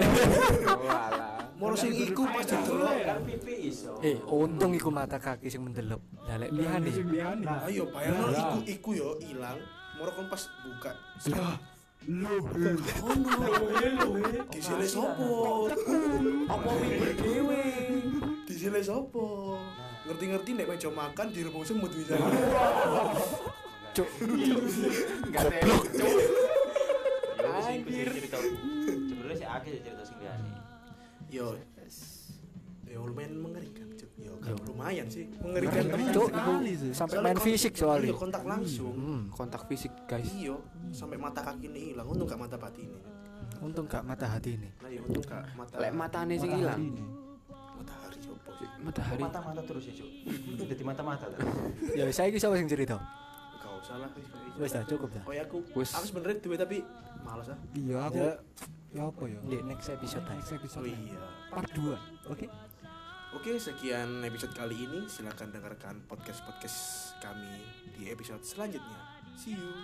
Oh, 0.64 0.88
alah. 0.90 1.33
Moro 1.64 1.80
sing 1.80 1.96
iku 1.96 2.28
pas 2.28 2.44
didelok. 2.44 2.92
kan 3.08 3.24
pipi 3.24 3.72
iso. 3.72 3.96
eh 4.04 4.20
untung 4.28 4.76
iku 4.76 4.92
mata 4.92 5.16
kaki 5.16 5.48
sing 5.48 5.64
mendelep 5.64 5.96
lah 6.28 6.36
lek 6.36 6.52
liyane 6.52 6.92
liyane. 6.92 7.48
Ayo 7.64 7.88
bayangno 7.88 8.28
iku 8.36 8.58
iku 8.68 8.90
yo 8.92 9.16
ilang. 9.24 9.56
Moro 9.96 10.12
kon 10.12 10.28
pas 10.28 10.44
buka. 10.60 10.92
Lah. 11.32 11.56
Lu. 12.04 12.36
Oh 13.00 13.16
no. 13.16 14.20
Disile 14.52 14.84
sopo? 14.84 15.72
Apa 16.52 16.68
mimpi 16.76 17.16
dhewe? 17.16 17.64
Disile 18.44 18.84
sopo? 18.84 19.56
Ngerti-ngerti 20.04 20.50
nek 20.52 20.68
meja 20.68 20.92
makan 20.92 21.32
direbung 21.32 21.64
semut 21.64 21.88
bisa. 21.96 22.20
cuk. 23.96 24.08
Ya 27.40 27.56
sih 27.64 27.80
ceritaku. 27.88 28.52
Sebenarnya 28.84 29.36
sih 29.40 29.48
akeh 29.48 29.80
cerita. 29.80 30.03
Yo. 31.34 31.50
Yo 32.86 33.10
lumayan 33.10 33.34
mengerikan 33.42 33.90
cuk. 33.98 34.06
Yo 34.14 34.38
kan 34.38 34.54
lumayan 34.70 35.06
sih. 35.10 35.26
Mengerikan 35.42 35.82
temen 35.90 36.06
cuk 36.14 36.28
iku 36.30 36.52
sampai 36.94 37.16
main 37.18 37.38
fisik 37.42 37.74
soalnya 37.74 38.06
Iya 38.06 38.14
kontak 38.14 38.42
langsung. 38.46 38.94
hmm, 38.94 39.20
Kontak 39.34 39.66
fisik, 39.66 39.90
guys. 40.06 40.30
Iya, 40.30 40.54
sampai 40.94 41.18
mata 41.18 41.42
kaki 41.42 41.66
ini 41.66 41.80
hilang. 41.90 42.06
Untung 42.06 42.30
gak 42.30 42.38
mata 42.38 42.54
batin 42.54 42.86
ini. 42.86 43.02
untung 43.62 43.86
gak 43.86 44.02
mata 44.02 44.26
hati 44.26 44.54
ini 44.54 44.66
Nah, 44.78 44.88
iya 44.88 45.00
untung 45.00 45.24
gak 45.24 45.42
mata. 45.56 45.74
Lek 45.78 45.92
matane 45.92 46.34
sing 46.36 46.50
ilang. 46.54 46.80
matahari 47.74 48.18
sih. 48.18 48.30
Matahari. 48.78 49.20
Mata-mata 49.20 49.62
terus 49.64 49.84
ya, 49.88 49.94
Cuk. 49.96 50.10
Dadi 50.64 50.84
mata-mata 50.84 51.24
ta. 51.26 51.38
ya 51.94 52.04
saya 52.10 52.30
iki 52.30 52.38
sapa 52.38 52.54
sing 52.54 52.68
cerita 52.68 53.00
Gak 53.84 53.92
usah 53.92 53.96
lah. 54.00 54.10
wis, 54.56 54.72
dah 54.72 54.84
cukup 54.88 55.08
dah 55.12 55.24
Oh 55.28 55.34
ya 55.36 55.44
aku, 55.44 55.60
Wis. 55.76 55.92
aku 55.92 56.04
sebenarnya 56.08 56.40
duit 56.40 56.56
tapi 56.56 56.80
malas 57.20 57.52
ah. 57.52 57.58
Iya, 57.76 57.96
aku. 58.00 58.16
ya 58.16 58.32
Ya 58.94 59.02
apa 59.04 59.22
ya? 59.26 59.38
di 59.44 59.58
next 59.60 59.90
episode 59.90 60.24
Next 60.24 60.54
episode. 60.54 60.82
Oh 60.82 60.88
iya. 60.88 61.20
Part 61.50 61.68
2. 61.76 62.32
Oke. 62.32 62.46
Oke, 63.34 63.58
sekian 63.58 64.22
episode 64.22 64.54
kali 64.54 64.78
ini. 64.78 65.04
Silakan 65.04 65.50
dengarkan 65.50 66.00
podcast-podcast 66.06 66.78
kami 67.18 67.60
di 67.92 68.08
episode 68.08 68.40
selanjutnya. 68.40 69.00
See 69.34 69.52
you. 69.52 69.74